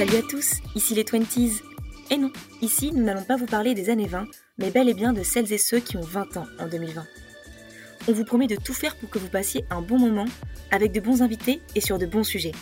Salut 0.00 0.16
à 0.16 0.22
tous, 0.22 0.52
ici 0.74 0.94
les 0.94 1.04
20s. 1.04 1.60
Et 2.10 2.16
non, 2.16 2.32
ici 2.62 2.90
nous 2.90 3.04
n'allons 3.04 3.22
pas 3.22 3.36
vous 3.36 3.44
parler 3.44 3.74
des 3.74 3.90
années 3.90 4.06
20, 4.06 4.28
mais 4.56 4.70
bel 4.70 4.88
et 4.88 4.94
bien 4.94 5.12
de 5.12 5.22
celles 5.22 5.52
et 5.52 5.58
ceux 5.58 5.78
qui 5.78 5.98
ont 5.98 6.00
20 6.00 6.38
ans 6.38 6.46
en 6.58 6.68
2020. 6.68 7.04
On 8.08 8.12
vous 8.12 8.24
promet 8.24 8.46
de 8.46 8.56
tout 8.56 8.72
faire 8.72 8.96
pour 8.96 9.10
que 9.10 9.18
vous 9.18 9.28
passiez 9.28 9.66
un 9.68 9.82
bon 9.82 9.98
moment, 9.98 10.24
avec 10.70 10.92
de 10.92 11.00
bons 11.00 11.20
invités 11.20 11.60
et 11.74 11.82
sur 11.82 11.98
de 11.98 12.06
bons 12.06 12.24
sujets. 12.24 12.52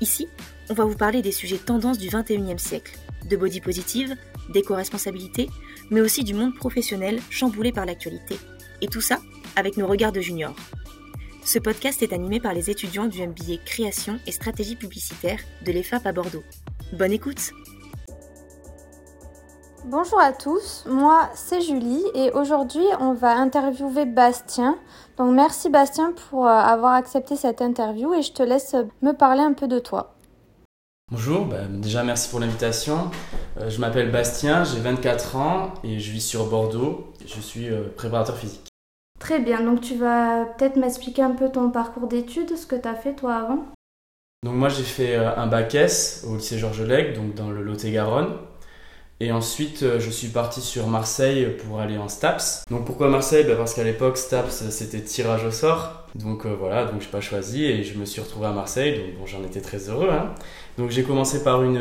Ici, 0.00 0.28
on 0.70 0.72
va 0.72 0.86
vous 0.86 0.96
parler 0.96 1.20
des 1.20 1.30
sujets 1.30 1.58
tendances 1.58 1.98
du 1.98 2.08
21e 2.08 2.56
siècle, 2.56 2.96
de 3.28 3.36
body 3.36 3.60
positive, 3.60 4.16
d'éco-responsabilité, 4.54 5.50
mais 5.90 6.00
aussi 6.00 6.24
du 6.24 6.32
monde 6.32 6.54
professionnel 6.54 7.20
chamboulé 7.28 7.72
par 7.72 7.84
l'actualité. 7.84 8.38
Et 8.80 8.86
tout 8.86 9.02
ça 9.02 9.20
avec 9.56 9.76
nos 9.76 9.86
regards 9.86 10.12
de 10.12 10.22
juniors. 10.22 10.56
Ce 11.44 11.58
podcast 11.58 12.02
est 12.02 12.12
animé 12.12 12.38
par 12.38 12.54
les 12.54 12.70
étudiants 12.70 13.06
du 13.06 13.26
MBA 13.26 13.56
Création 13.64 14.18
et 14.28 14.32
Stratégie 14.32 14.76
publicitaire 14.76 15.40
de 15.66 15.72
l'EFAP 15.72 16.06
à 16.06 16.12
Bordeaux. 16.12 16.44
Bonne 16.92 17.12
écoute 17.12 17.50
Bonjour 19.86 20.20
à 20.20 20.32
tous, 20.32 20.84
moi 20.88 21.28
c'est 21.34 21.60
Julie 21.60 22.04
et 22.14 22.30
aujourd'hui 22.30 22.84
on 23.00 23.14
va 23.14 23.36
interviewer 23.36 24.06
Bastien. 24.06 24.78
Donc 25.16 25.34
merci 25.34 25.70
Bastien 25.70 26.12
pour 26.12 26.46
euh, 26.46 26.50
avoir 26.50 26.94
accepté 26.94 27.34
cette 27.34 27.60
interview 27.60 28.14
et 28.14 28.22
je 28.22 28.32
te 28.32 28.44
laisse 28.44 28.76
me 29.02 29.10
parler 29.10 29.42
un 29.42 29.54
peu 29.54 29.66
de 29.66 29.80
toi. 29.80 30.14
Bonjour, 31.10 31.46
bah, 31.46 31.64
déjà 31.68 32.04
merci 32.04 32.30
pour 32.30 32.38
l'invitation. 32.38 33.10
Euh, 33.60 33.68
je 33.68 33.80
m'appelle 33.80 34.12
Bastien, 34.12 34.62
j'ai 34.62 34.78
24 34.78 35.36
ans 35.36 35.74
et 35.82 35.98
je 35.98 36.12
vis 36.12 36.24
sur 36.24 36.46
Bordeaux. 36.46 37.12
Je 37.26 37.40
suis 37.40 37.68
euh, 37.68 37.92
préparateur 37.96 38.36
physique. 38.36 38.71
Très 39.22 39.38
bien, 39.38 39.62
donc 39.62 39.80
tu 39.80 39.94
vas 39.94 40.46
peut-être 40.46 40.74
m'expliquer 40.74 41.22
un 41.22 41.30
peu 41.30 41.48
ton 41.48 41.70
parcours 41.70 42.08
d'études, 42.08 42.56
ce 42.56 42.66
que 42.66 42.74
tu 42.74 42.88
as 42.88 42.96
fait 42.96 43.14
toi 43.14 43.36
avant? 43.36 43.68
Donc 44.42 44.54
moi 44.54 44.68
j'ai 44.68 44.82
fait 44.82 45.14
euh, 45.14 45.36
un 45.36 45.46
bac 45.46 45.76
S 45.76 46.24
au 46.28 46.34
lycée 46.34 46.58
Georges 46.58 46.82
Lec, 46.82 47.14
donc 47.14 47.32
dans 47.36 47.48
le 47.48 47.62
Lot-et-Garonne. 47.62 48.34
Et 49.20 49.30
ensuite, 49.30 49.84
je 50.00 50.10
suis 50.10 50.26
parti 50.26 50.60
sur 50.60 50.88
Marseille 50.88 51.56
pour 51.64 51.78
aller 51.78 51.96
en 51.98 52.08
STAPS. 52.08 52.64
Donc 52.68 52.84
pourquoi 52.84 53.08
Marseille? 53.08 53.44
Bah, 53.44 53.54
Parce 53.56 53.74
qu'à 53.74 53.84
l'époque, 53.84 54.18
STAPS, 54.18 54.68
c'était 54.70 55.00
tirage 55.00 55.44
au 55.44 55.52
sort. 55.52 56.08
Donc 56.16 56.44
voilà, 56.44 56.86
donc 56.86 57.00
je 57.00 57.06
n'ai 57.06 57.12
pas 57.12 57.20
choisi 57.20 57.64
et 57.64 57.84
je 57.84 57.96
me 57.96 58.04
suis 58.04 58.20
retrouvé 58.20 58.48
à 58.48 58.50
Marseille. 58.50 58.98
Donc 58.98 59.20
bon, 59.20 59.26
j'en 59.26 59.44
étais 59.44 59.60
très 59.60 59.88
heureux. 59.88 60.10
Hein. 60.10 60.34
Donc 60.76 60.90
j'ai 60.90 61.04
commencé 61.04 61.44
par 61.44 61.62
une, 61.62 61.80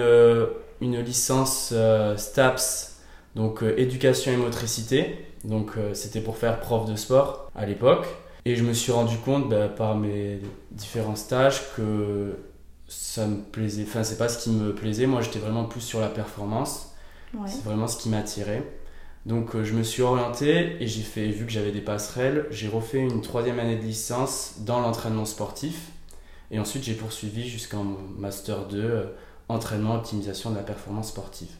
une 0.79 0.99
licence 0.99 1.73
STAPS, 2.17 2.97
donc 3.35 3.63
éducation 3.63 4.31
et 4.31 4.37
motricité. 4.37 5.25
Donc 5.43 5.71
euh, 5.77 5.93
c'était 5.93 6.21
pour 6.21 6.37
faire 6.37 6.59
prof 6.59 6.85
de 6.89 6.95
sport 6.95 7.49
à 7.55 7.65
l'époque. 7.65 8.05
Et 8.45 8.55
je 8.55 8.63
me 8.63 8.73
suis 8.73 8.91
rendu 8.91 9.17
compte 9.17 9.49
bah, 9.49 9.67
par 9.67 9.95
mes 9.95 10.39
différents 10.71 11.15
stages 11.15 11.61
que 11.75 12.37
ça 12.87 13.27
me 13.27 13.37
plaisait. 13.37 13.83
Enfin, 13.87 14.03
c'est 14.03 14.17
pas 14.17 14.29
ce 14.29 14.43
qui 14.43 14.49
me 14.49 14.73
plaisait. 14.73 15.05
Moi, 15.05 15.21
j'étais 15.21 15.39
vraiment 15.39 15.65
plus 15.65 15.81
sur 15.81 15.99
la 15.99 16.09
performance. 16.09 16.93
C'est 17.45 17.63
vraiment 17.63 17.87
ce 17.87 17.97
qui 17.97 18.09
m'attirait. 18.09 18.63
Donc, 19.25 19.55
euh, 19.55 19.63
je 19.63 19.73
me 19.73 19.83
suis 19.83 20.01
orienté 20.01 20.81
et 20.81 20.87
j'ai 20.87 21.03
fait, 21.03 21.27
vu 21.27 21.45
que 21.45 21.51
j'avais 21.51 21.71
des 21.71 21.81
passerelles, 21.81 22.47
j'ai 22.49 22.67
refait 22.67 22.97
une 22.97 23.21
troisième 23.21 23.59
année 23.59 23.77
de 23.77 23.83
licence 23.83 24.55
dans 24.59 24.81
l'entraînement 24.81 25.25
sportif. 25.25 25.91
Et 26.49 26.59
ensuite, 26.59 26.83
j'ai 26.83 26.95
poursuivi 26.95 27.47
jusqu'en 27.47 27.85
Master 28.17 28.67
2, 28.67 28.77
euh, 28.77 29.03
entraînement, 29.47 29.95
optimisation 29.95 30.49
de 30.49 30.55
la 30.55 30.63
performance 30.63 31.09
sportive. 31.09 31.51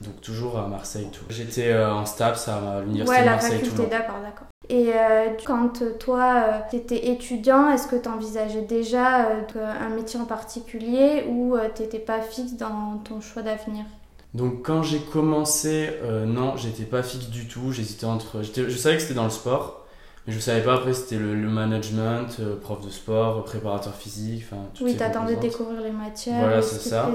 Donc 0.00 0.20
toujours 0.22 0.58
à 0.58 0.66
Marseille 0.66 1.08
tout. 1.12 1.24
J'étais 1.28 1.72
euh, 1.72 1.92
en 1.92 2.06
STAPS 2.06 2.48
à 2.48 2.80
l'université 2.80 3.20
de 3.20 3.26
Marseille 3.26 3.50
la 3.52 3.58
faculté, 3.58 3.86
d'accord, 3.86 4.16
d'accord. 4.22 4.46
Et 4.70 4.92
euh, 4.94 5.28
quand 5.44 5.82
toi, 5.98 6.44
euh, 6.46 6.58
tu 6.70 6.76
étais 6.76 7.08
étudiant, 7.08 7.70
est-ce 7.70 7.86
que 7.86 7.96
tu 7.96 8.08
envisageais 8.08 8.62
déjà 8.62 9.28
un 9.56 9.88
métier 9.90 10.18
en 10.18 10.24
particulier 10.24 11.24
ou 11.28 11.56
tu 11.74 11.82
n'étais 11.82 11.98
pas 11.98 12.20
fixe 12.22 12.54
dans 12.54 12.98
ton 13.04 13.20
choix 13.20 13.42
d'avenir? 13.42 13.84
Donc 14.32 14.64
quand 14.64 14.82
j'ai 14.82 15.00
commencé, 15.00 15.90
non, 16.26 16.56
j'étais 16.56 16.84
pas 16.84 17.02
fixe 17.02 17.26
du 17.26 17.46
tout. 17.46 17.72
J'hésitais 17.72 18.06
entre... 18.06 18.42
Je 18.42 18.76
savais 18.76 18.96
que 18.96 19.02
c'était 19.02 19.14
dans 19.14 19.24
le 19.24 19.30
sport, 19.30 19.86
mais 20.26 20.32
je 20.32 20.38
savais 20.38 20.62
pas 20.62 20.74
après 20.74 20.94
c'était 20.94 21.16
le, 21.16 21.34
management, 21.34 22.40
prof 22.62 22.80
de 22.80 22.90
sport, 22.90 23.44
préparateur 23.44 23.94
physique, 23.94 24.44
enfin 24.46 24.62
Oui, 24.80 24.96
t'attendais 24.96 25.34
de 25.34 25.40
découvrir 25.40 25.80
les 25.82 25.90
matières. 25.90 26.38
Voilà, 26.38 26.62
c'est 26.62 26.78
ça. 26.78 27.10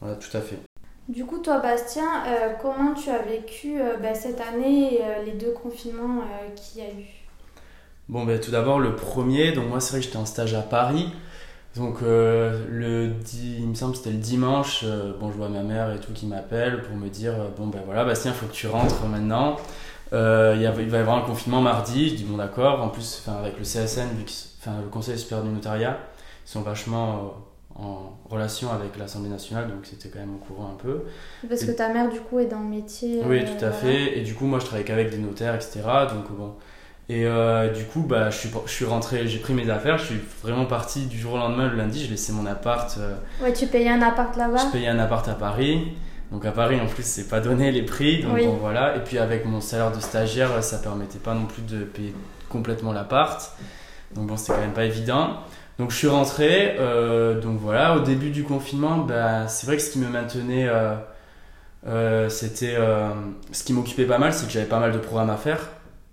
Voilà, 0.00 0.16
tout 0.16 0.34
à 0.36 0.40
fait. 0.40 0.58
Du 1.08 1.26
coup, 1.26 1.38
toi, 1.38 1.58
Bastien, 1.58 2.24
euh, 2.26 2.54
comment 2.60 2.94
tu 2.94 3.10
as 3.10 3.20
vécu 3.20 3.78
euh, 3.78 3.98
bah, 3.98 4.14
cette 4.14 4.40
année 4.40 5.00
euh, 5.02 5.22
les 5.22 5.32
deux 5.32 5.50
confinements 5.50 6.22
qu'il 6.56 6.82
y 6.82 6.86
a 6.86 6.90
eu? 6.90 7.04
Bon, 8.08 8.24
ben, 8.24 8.40
tout 8.40 8.50
d'abord, 8.50 8.80
le 8.80 8.96
premier, 8.96 9.52
donc 9.52 9.68
moi, 9.68 9.80
c'est 9.80 9.90
vrai 9.90 10.00
que 10.00 10.06
j'étais 10.06 10.16
en 10.16 10.24
stage 10.24 10.54
à 10.54 10.62
Paris. 10.62 11.10
Donc, 11.76 12.02
le, 12.02 13.12
il 13.42 13.66
me 13.66 13.74
semble 13.74 13.92
que 13.92 13.98
c'était 13.98 14.12
le 14.12 14.18
dimanche, 14.18 14.84
bon, 15.18 15.32
je 15.32 15.36
vois 15.36 15.48
ma 15.48 15.62
mère 15.62 15.92
et 15.92 15.98
tout 15.98 16.12
qui 16.12 16.26
m'appelle 16.26 16.82
pour 16.82 16.96
me 16.96 17.08
dire 17.08 17.34
Bon, 17.58 17.66
ben 17.66 17.80
voilà, 17.84 18.04
Bastien, 18.04 18.30
il 18.30 18.34
faut 18.34 18.46
que 18.46 18.52
tu 18.52 18.68
rentres 18.68 19.04
maintenant. 19.06 19.56
il, 20.12 20.16
va 20.16 20.62
y 20.62 20.96
avoir 20.96 21.16
un 21.16 21.26
confinement 21.26 21.60
mardi. 21.60 22.10
Je 22.10 22.14
dis 22.14 22.24
Bon, 22.24 22.36
d'accord. 22.36 22.80
En 22.80 22.88
plus, 22.88 23.24
avec 23.26 23.58
le 23.58 23.64
CSN, 23.64 24.08
vu 24.16 24.24
le 24.66 24.88
Conseil 24.88 25.18
supérieur 25.18 25.44
du 25.44 25.52
notariat, 25.52 25.98
ils 26.46 26.50
sont 26.50 26.62
vachement 26.62 27.34
en 27.76 28.16
relation 28.28 28.70
avec 28.72 28.96
l'Assemblée 28.96 29.30
nationale, 29.30 29.68
donc 29.68 29.84
c'était 29.84 30.08
quand 30.08 30.20
même 30.20 30.34
au 30.34 30.38
courant 30.38 30.70
un 30.72 30.82
peu. 30.82 31.04
Parce 31.48 31.64
que 31.64 31.72
ta 31.72 31.88
mère, 31.92 32.08
du 32.08 32.20
coup, 32.20 32.38
est 32.38 32.46
dans 32.46 32.60
le 32.60 32.68
métier. 32.68 33.20
Oui, 33.26 33.40
euh, 33.40 33.58
tout 33.58 33.64
à 33.64 33.72
fait. 33.72 34.18
Et 34.18 34.22
du 34.22 34.34
coup, 34.34 34.46
moi, 34.46 34.60
je 34.60 34.66
travaille 34.66 34.84
qu'avec 34.84 35.10
des 35.10 35.18
notaires, 35.18 35.54
etc. 35.54 35.80
Donc, 36.12 36.30
bon. 36.36 36.54
Et 37.08 37.26
euh, 37.26 37.70
du 37.70 37.84
coup, 37.84 38.00
bah, 38.00 38.30
je, 38.30 38.38
suis, 38.38 38.50
je 38.64 38.70
suis 38.70 38.84
rentré, 38.84 39.26
j'ai 39.26 39.38
pris 39.38 39.52
mes 39.52 39.68
affaires, 39.68 39.98
je 39.98 40.06
suis 40.06 40.20
vraiment 40.42 40.64
parti 40.64 41.06
du 41.06 41.18
jour 41.18 41.34
au 41.34 41.36
lendemain, 41.36 41.68
le 41.68 41.76
lundi, 41.76 42.00
j'ai 42.00 42.10
laissé 42.10 42.32
mon 42.32 42.46
appart. 42.46 42.96
Euh, 42.98 43.16
ouais, 43.42 43.52
tu 43.52 43.66
payais 43.66 43.90
un 43.90 44.00
appart 44.00 44.34
là-bas? 44.36 44.66
Je 44.66 44.72
payais 44.72 44.88
un 44.88 44.98
appart 44.98 45.28
à 45.28 45.34
Paris. 45.34 45.92
Donc 46.32 46.46
à 46.46 46.52
Paris, 46.52 46.80
en 46.80 46.86
plus, 46.86 47.04
c'est 47.04 47.28
pas 47.28 47.40
donné 47.40 47.70
les 47.72 47.82
prix. 47.82 48.22
Donc 48.22 48.38
bon, 48.38 48.56
voilà. 48.60 48.96
Et 48.96 49.00
puis 49.00 49.18
avec 49.18 49.44
mon 49.44 49.60
salaire 49.60 49.92
de 49.92 50.00
stagiaire, 50.00 50.62
ça 50.64 50.78
permettait 50.78 51.18
pas 51.18 51.34
non 51.34 51.44
plus 51.44 51.62
de 51.62 51.84
payer 51.84 52.14
complètement 52.48 52.92
l'appart. 52.92 53.52
Donc 54.14 54.26
bon, 54.26 54.36
c'était 54.36 54.54
quand 54.54 54.60
même 54.60 54.72
pas 54.72 54.84
évident. 54.84 55.40
Donc 55.78 55.90
je 55.90 55.96
suis 55.96 56.08
rentré, 56.08 56.76
euh, 56.78 57.40
donc 57.40 57.58
voilà, 57.58 57.96
au 57.96 58.00
début 58.00 58.30
du 58.30 58.44
confinement, 58.44 58.98
bah, 58.98 59.48
c'est 59.48 59.66
vrai 59.66 59.76
que 59.76 59.82
ce 59.82 59.90
qui 59.90 59.98
me 59.98 60.08
maintenait, 60.08 60.68
euh, 60.68 60.94
euh, 61.86 62.28
c'était 62.28 62.76
ce 63.50 63.64
qui 63.64 63.72
m'occupait 63.72 64.06
pas 64.06 64.18
mal, 64.18 64.32
c'est 64.32 64.46
que 64.46 64.52
j'avais 64.52 64.66
pas 64.66 64.78
mal 64.78 64.92
de 64.92 64.98
programmes 64.98 65.30
à 65.30 65.36
faire. 65.36 65.68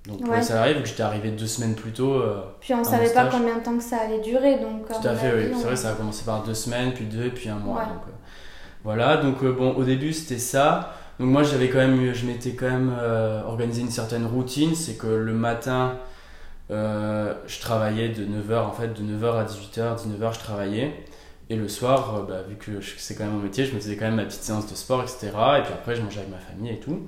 Donc 0.08 0.24
pour 0.24 0.34
les 0.34 0.42
salariés, 0.42 0.74
vu 0.74 0.82
que 0.82 0.88
j'étais 0.88 1.04
arrivé 1.04 1.30
deux 1.30 1.46
semaines 1.46 1.76
plus 1.76 1.92
tôt. 1.92 2.24
puis 2.60 2.74
on 2.74 2.84
savait 2.84 3.14
pas 3.14 3.26
combien 3.26 3.58
de 3.58 3.64
temps 3.64 3.78
que 3.78 3.84
ça 3.84 3.98
allait 3.98 4.22
durer, 4.22 4.58
donc. 4.58 4.88
Tout 4.88 5.08
à 5.08 5.14
fait, 5.14 5.32
oui. 5.36 5.54
C'est 5.56 5.66
vrai, 5.66 5.76
ça 5.76 5.92
a 5.92 5.94
commencé 5.94 6.26
par 6.26 6.44
deux 6.44 6.56
semaines, 6.56 6.94
puis 6.94 7.06
deux, 7.06 7.30
puis 7.30 7.50
un 7.50 7.56
mois. 7.56 7.82
Donc, 7.82 8.02
voilà, 8.84 9.18
donc 9.18 9.46
bon, 9.46 9.76
au 9.76 9.84
début 9.84 10.12
c'était 10.12 10.40
ça. 10.40 10.96
Donc 11.20 11.30
moi 11.30 11.44
j'avais 11.44 11.70
quand 11.70 11.78
même, 11.78 12.16
je 12.16 12.26
m'étais 12.26 12.54
quand 12.54 12.66
même 12.66 12.96
organisé 13.46 13.82
une 13.82 13.92
certaine 13.92 14.26
routine, 14.26 14.74
c'est 14.74 14.98
que 14.98 15.06
le 15.06 15.34
matin 15.34 15.98
euh, 16.72 17.34
je 17.48 17.60
travaillais 17.60 18.10
de 18.10 18.24
9h 18.24 18.60
en 18.60 18.72
fait, 18.72 18.88
de 18.88 19.02
9h 19.02 19.36
à 19.36 19.46
18h, 19.46 19.98
19h 19.98 20.34
je 20.34 20.40
travaillais. 20.40 20.94
Et 21.50 21.56
le 21.58 21.68
soir, 21.68 22.16
euh, 22.16 22.26
bah, 22.26 22.44
vu 22.48 22.56
que 22.56 22.82
c'est 22.98 23.16
quand 23.16 23.26
même 23.26 23.34
mon 23.34 23.40
métier, 23.40 23.66
je 23.66 23.74
me 23.74 23.80
faisais 23.80 23.98
quand 23.98 24.06
même 24.06 24.16
ma 24.16 24.24
petite 24.24 24.44
séance 24.44 24.70
de 24.72 24.76
sport, 24.76 25.02
etc. 25.02 25.28
Et 25.60 25.62
puis 25.64 25.74
après, 25.74 25.96
je 25.96 26.02
mangeais 26.02 26.20
avec 26.20 26.32
ma 26.32 26.38
famille 26.38 26.72
et 26.72 26.80
tout. 26.80 27.08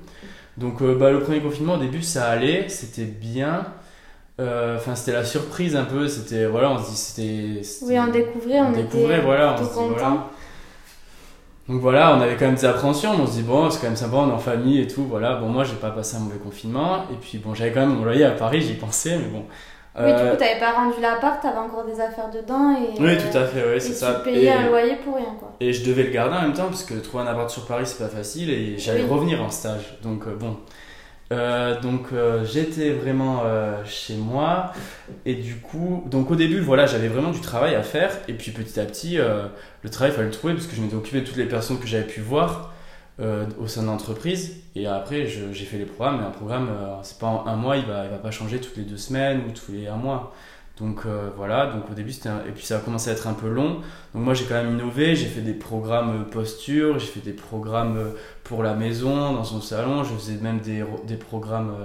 Donc 0.57 0.81
euh, 0.81 0.95
bah, 0.95 1.11
le 1.11 1.21
premier 1.21 1.39
confinement, 1.39 1.75
au 1.75 1.79
début, 1.79 2.01
ça 2.01 2.25
allait, 2.25 2.67
c'était 2.67 3.05
bien. 3.05 3.65
Enfin, 4.39 4.95
c'était 4.95 5.13
la 5.13 5.23
surprise 5.23 5.75
un 5.77 5.85
peu. 5.85 6.07
C'était 6.09 6.45
voilà, 6.45 6.71
on 6.71 6.83
se 6.83 6.89
dit 6.89 6.97
c'était. 6.97 7.85
Oui, 7.85 7.97
on 7.97 8.07
découvrait, 8.11 8.59
on, 8.59 8.71
découvrait, 8.71 9.21
voilà, 9.21 9.55
on 9.57 9.63
se 9.63 9.71
dit, 9.71 9.89
voilà. 9.89 10.27
Donc 11.69 11.79
voilà, 11.79 12.15
on 12.15 12.21
avait 12.21 12.35
quand 12.35 12.45
même 12.45 12.55
des 12.55 12.65
appréhensions, 12.65 13.11
on 13.11 13.25
se 13.25 13.33
dit 13.33 13.41
bon, 13.41 13.69
c'est 13.69 13.79
quand 13.79 13.87
même 13.87 13.95
sympa, 13.95 14.17
on 14.17 14.29
est 14.29 14.33
en 14.33 14.37
famille 14.37 14.81
et 14.81 14.87
tout, 14.87 15.05
voilà. 15.05 15.35
Bon, 15.35 15.47
moi, 15.47 15.63
j'ai 15.63 15.75
pas 15.75 15.91
passé 15.91 16.17
un 16.17 16.19
mauvais 16.19 16.37
confinement, 16.37 17.03
et 17.11 17.15
puis 17.15 17.37
bon, 17.37 17.53
j'avais 17.53 17.71
quand 17.71 17.81
même 17.81 17.95
mon 17.95 18.03
loyer 18.03 18.25
à 18.25 18.31
Paris, 18.31 18.61
j'y 18.61 18.73
pensais, 18.73 19.17
mais 19.17 19.27
bon. 19.27 19.45
Oui, 19.95 20.07
du 20.07 20.11
euh, 20.11 20.31
coup, 20.31 20.37
t'avais 20.37 20.59
pas 20.59 20.73
rendu 20.73 20.99
l'appart, 20.99 21.41
t'avais 21.41 21.59
encore 21.59 21.85
des 21.85 22.01
affaires 22.01 22.29
dedans, 22.31 22.75
et. 22.75 22.99
Oui, 22.99 23.17
tout 23.17 23.37
à 23.37 23.45
fait, 23.45 23.63
oui, 23.71 23.79
c'est 23.79 23.93
ça. 23.93 24.21
Tu 24.23 24.31
payais 24.31 24.51
un 24.51 24.67
loyer 24.67 24.97
pour 25.05 25.15
rien, 25.15 25.35
quoi. 25.39 25.53
Et 25.61 25.71
je 25.71 25.85
devais 25.85 26.03
le 26.03 26.09
garder 26.09 26.35
en 26.35 26.41
même 26.41 26.53
temps, 26.53 26.67
parce 26.67 26.83
que 26.83 26.95
trouver 26.95 27.23
un 27.23 27.27
appart 27.27 27.49
sur 27.49 27.65
Paris, 27.65 27.85
c'est 27.85 28.03
pas 28.03 28.09
facile, 28.09 28.49
et 28.49 28.77
j'allais 28.77 29.05
revenir 29.05 29.41
en 29.41 29.49
stage, 29.49 29.97
donc 30.01 30.27
euh, 30.27 30.35
bon. 30.35 30.57
Euh, 31.33 31.81
donc 31.81 32.07
euh, 32.13 32.45
j'étais 32.45 32.91
vraiment 32.91 33.41
euh, 33.45 33.83
chez 33.85 34.15
moi. 34.15 34.71
Et 35.25 35.35
du 35.35 35.55
coup 35.55 36.03
donc 36.09 36.31
au 36.31 36.35
début 36.35 36.59
voilà 36.59 36.85
j'avais 36.85 37.07
vraiment 37.07 37.31
du 37.31 37.41
travail 37.41 37.75
à 37.75 37.83
faire. 37.83 38.11
Et 38.27 38.33
puis 38.33 38.51
petit 38.51 38.79
à 38.79 38.85
petit 38.85 39.17
le 39.17 39.89
travail 39.89 40.11
il 40.11 40.15
fallait 40.15 40.27
le 40.27 40.33
trouver 40.33 40.53
parce 40.53 40.67
que 40.67 40.75
je 40.75 40.81
m'étais 40.81 40.95
occupé 40.95 41.21
de 41.21 41.25
toutes 41.25 41.37
les 41.37 41.45
personnes 41.45 41.79
que 41.79 41.87
j'avais 41.87 42.07
pu 42.07 42.21
voir 42.21 42.73
au 43.19 43.67
sein 43.67 43.81
de 43.81 43.87
l'entreprise. 43.87 44.57
Et 44.75 44.87
après 44.87 45.25
j'ai 45.27 45.65
fait 45.65 45.77
les 45.77 45.85
programmes. 45.85 46.19
Mais 46.19 46.27
un 46.27 46.31
programme 46.31 46.69
c'est 47.03 47.19
pas 47.19 47.43
un 47.47 47.55
mois 47.55 47.77
il 47.77 47.85
va, 47.85 48.05
il 48.05 48.11
va 48.11 48.17
pas 48.17 48.31
changer 48.31 48.59
toutes 48.59 48.77
les 48.77 48.83
deux 48.83 48.97
semaines 48.97 49.41
ou 49.47 49.51
tous 49.51 49.71
les 49.71 49.87
un 49.87 49.97
mois 49.97 50.33
donc 50.79 51.01
euh, 51.05 51.29
voilà, 51.37 51.67
donc 51.67 51.89
au 51.91 51.93
début 51.93 52.11
c'était 52.11 52.29
et 52.47 52.51
puis 52.51 52.65
ça 52.65 52.77
a 52.77 52.79
commencé 52.79 53.09
à 53.09 53.13
être 53.13 53.27
un 53.27 53.33
peu 53.33 53.47
long. 53.47 53.81
Donc 54.13 54.23
moi 54.23 54.33
j'ai 54.33 54.45
quand 54.45 54.55
même 54.55 54.73
innové, 54.73 55.15
j'ai 55.15 55.27
fait 55.27 55.41
des 55.41 55.53
programmes 55.53 56.25
posture, 56.31 56.97
j'ai 56.97 57.07
fait 57.07 57.19
des 57.19 57.33
programmes 57.33 57.99
pour 58.43 58.63
la 58.63 58.73
maison, 58.73 59.33
dans 59.33 59.43
son 59.43 59.61
salon, 59.61 60.03
je 60.03 60.13
faisais 60.13 60.37
même 60.41 60.59
des, 60.59 60.83
programmes 61.15 61.75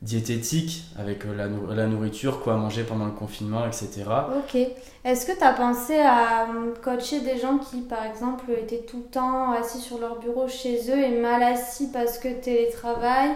diététique 0.00 0.84
avec 0.98 1.24
la, 1.24 1.46
la, 1.74 1.86
nourriture, 1.86 2.40
quoi 2.40 2.56
manger 2.56 2.84
pendant 2.84 3.06
le 3.06 3.12
confinement, 3.12 3.66
etc. 3.66 4.04
Ok. 4.36 4.60
Est-ce 5.04 5.26
que 5.26 5.36
tu 5.36 5.42
as 5.42 5.52
pensé 5.52 5.98
à 5.98 6.46
coacher 6.82 7.20
des 7.20 7.38
gens 7.38 7.58
qui, 7.58 7.80
par 7.80 8.04
exemple, 8.04 8.44
étaient 8.52 8.84
tout 8.88 8.98
le 8.98 9.10
temps 9.10 9.52
assis 9.52 9.80
sur 9.80 9.98
leur 9.98 10.18
bureau 10.18 10.46
chez 10.46 10.90
eux 10.90 11.02
et 11.02 11.20
mal 11.20 11.42
assis 11.42 11.88
parce 11.90 12.18
que 12.18 12.28
télétravail 12.28 13.30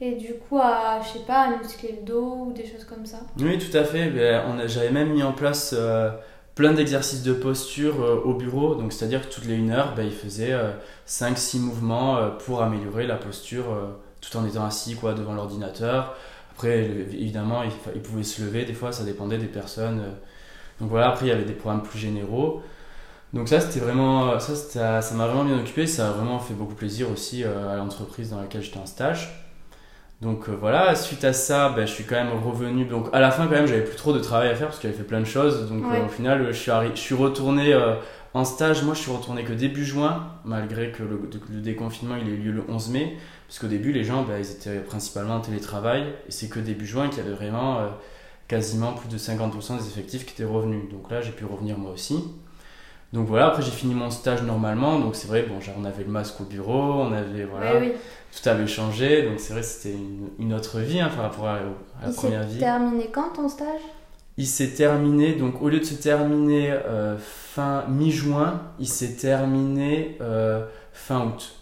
et 0.00 0.12
du 0.16 0.34
coup 0.34 0.58
à, 0.58 1.00
je 1.02 1.18
sais 1.18 1.24
pas, 1.26 1.42
à 1.42 1.56
muscler 1.56 1.98
le 2.00 2.06
dos 2.06 2.46
ou 2.46 2.52
des 2.52 2.66
choses 2.66 2.84
comme 2.84 3.06
ça 3.06 3.18
Oui, 3.38 3.58
tout 3.58 3.76
à 3.76 3.84
fait. 3.84 4.10
Ben, 4.10 4.66
j'avais 4.66 4.90
même 4.90 5.12
mis 5.12 5.22
en 5.22 5.32
place 5.32 5.74
plein 6.60 6.74
d'exercices 6.74 7.22
de 7.22 7.32
posture 7.32 8.02
euh, 8.02 8.20
au 8.24 8.34
bureau. 8.34 8.74
Donc, 8.74 8.92
c'est-à-dire 8.92 9.26
que 9.26 9.32
toutes 9.32 9.46
les 9.46 9.54
une 9.54 9.70
heure, 9.70 9.94
ben, 9.94 10.04
il 10.04 10.12
faisait 10.12 10.54
5-6 11.08 11.56
euh, 11.56 11.60
mouvements 11.60 12.18
euh, 12.18 12.28
pour 12.28 12.62
améliorer 12.62 13.06
la 13.06 13.16
posture 13.16 13.64
tout 14.20 14.36
en 14.36 14.44
étant 14.46 14.66
assis 14.66 14.94
quoi, 14.94 15.14
devant 15.14 15.32
l'ordinateur. 15.32 16.14
Après, 16.52 16.80
évidemment, 16.84 17.62
il, 17.62 17.70
il, 17.94 18.02
pouvait 18.02 18.22
se 18.22 18.42
lever, 18.42 18.66
des 18.66 18.74
fois, 18.74 18.92
ça 18.92 19.04
dépendait 19.04 19.38
des 19.38 19.46
personnes. 19.46 20.02
Donc 20.80 20.90
voilà, 20.90 21.08
après, 21.08 21.26
il 21.26 21.28
y 21.30 21.32
avait 21.32 21.44
des 21.44 21.54
programmes 21.54 21.82
plus 21.82 21.98
généraux. 21.98 22.62
Donc 23.32 23.48
ça, 23.48 23.60
c'était 23.60 23.80
vraiment, 23.80 24.38
ça, 24.38 25.00
ça 25.00 25.14
m'a 25.14 25.26
vraiment 25.28 25.44
bien 25.44 25.58
occupé. 25.58 25.86
Ça 25.86 26.08
a 26.08 26.12
vraiment 26.12 26.38
fait 26.40 26.52
beaucoup 26.52 26.74
plaisir 26.74 27.10
aussi 27.10 27.44
à 27.44 27.76
l'entreprise 27.76 28.30
dans 28.30 28.40
laquelle 28.40 28.60
j'étais 28.60 28.78
en 28.78 28.86
stage. 28.86 29.49
Donc 30.20 30.50
euh, 30.50 30.56
voilà, 30.58 30.94
suite 30.94 31.24
à 31.24 31.32
ça, 31.32 31.70
ben, 31.70 31.86
je 31.86 31.92
suis 31.92 32.04
quand 32.04 32.16
même 32.16 32.32
revenu. 32.32 32.84
Donc 32.84 33.08
à 33.12 33.20
la 33.20 33.30
fin, 33.30 33.46
quand 33.46 33.54
même, 33.54 33.66
j'avais 33.66 33.84
plus 33.84 33.96
trop 33.96 34.12
de 34.12 34.18
travail 34.18 34.50
à 34.50 34.54
faire 34.54 34.68
parce 34.68 34.78
que 34.78 34.82
j'avais 34.82 34.96
fait 34.96 35.04
plein 35.04 35.20
de 35.20 35.24
choses. 35.24 35.68
Donc 35.70 35.84
euh, 35.84 36.04
au 36.04 36.08
final, 36.08 36.46
je 36.48 36.52
suis, 36.52 36.70
je 36.94 37.00
suis 37.00 37.14
retourné 37.14 37.72
euh, 37.72 37.94
en 38.34 38.44
stage. 38.44 38.82
Moi, 38.82 38.94
je 38.94 39.00
suis 39.00 39.10
retourné 39.10 39.44
que 39.44 39.54
début 39.54 39.84
juin, 39.84 40.34
malgré 40.44 40.92
que 40.92 41.02
le, 41.02 41.60
déconfinement 41.60 42.16
il 42.20 42.28
ait 42.28 42.32
eu 42.32 42.36
lieu 42.36 42.52
le 42.52 42.64
11 42.68 42.90
mai. 42.90 43.16
Parce 43.48 43.58
qu'au 43.58 43.66
début, 43.66 43.92
les 43.92 44.04
gens, 44.04 44.22
ben, 44.22 44.38
ils 44.38 44.50
étaient 44.50 44.80
principalement 44.80 45.36
en 45.36 45.40
télétravail. 45.40 46.02
Et 46.28 46.30
c'est 46.30 46.48
que 46.48 46.60
début 46.60 46.86
juin 46.86 47.08
qu'il 47.08 47.24
y 47.24 47.26
avait 47.26 47.34
vraiment 47.34 47.78
quasiment 48.46 48.92
plus 48.92 49.08
de 49.08 49.16
50% 49.16 49.78
des 49.78 49.86
effectifs 49.86 50.26
qui 50.26 50.34
étaient 50.34 50.44
revenus. 50.44 50.82
Donc 50.90 51.10
là, 51.10 51.22
j'ai 51.22 51.32
pu 51.32 51.46
revenir 51.46 51.78
moi 51.78 51.92
aussi. 51.92 52.22
Donc 53.12 53.26
voilà, 53.26 53.48
après 53.48 53.62
j'ai 53.62 53.72
fini 53.72 53.92
mon 53.92 54.10
stage 54.10 54.42
normalement, 54.42 55.00
donc 55.00 55.16
c'est 55.16 55.26
vrai, 55.26 55.42
bon, 55.42 55.56
on 55.76 55.84
avait 55.84 56.04
le 56.04 56.10
masque 56.10 56.40
au 56.40 56.44
bureau, 56.44 57.00
on 57.00 57.12
avait, 57.12 57.44
voilà, 57.44 57.80
tout 57.80 58.48
avait 58.48 58.68
changé, 58.68 59.22
donc 59.22 59.40
c'est 59.40 59.52
vrai 59.52 59.64
c'était 59.64 59.96
une, 60.38 60.54
autre 60.54 60.78
vie 60.78 61.00
hein, 61.00 61.10
par 61.14 61.24
rapport 61.24 61.48
à, 61.48 61.58
la 62.04 62.12
première 62.12 62.44
vie. 62.44 62.54
Il 62.54 62.54
s'est 62.54 62.64
terminé 62.64 63.10
quand 63.12 63.30
ton 63.34 63.48
stage? 63.48 63.80
Il 64.36 64.46
s'est 64.46 64.70
terminé, 64.70 65.34
donc 65.34 65.60
au 65.60 65.68
lieu 65.68 65.80
de 65.80 65.84
se 65.84 65.94
terminer 65.94 66.70
euh, 66.70 67.16
fin 67.18 67.84
mi-juin, 67.88 68.60
il 68.78 68.86
s'est 68.88 69.16
terminé 69.16 70.16
euh, 70.20 70.64
fin 70.92 71.26
août. 71.26 71.56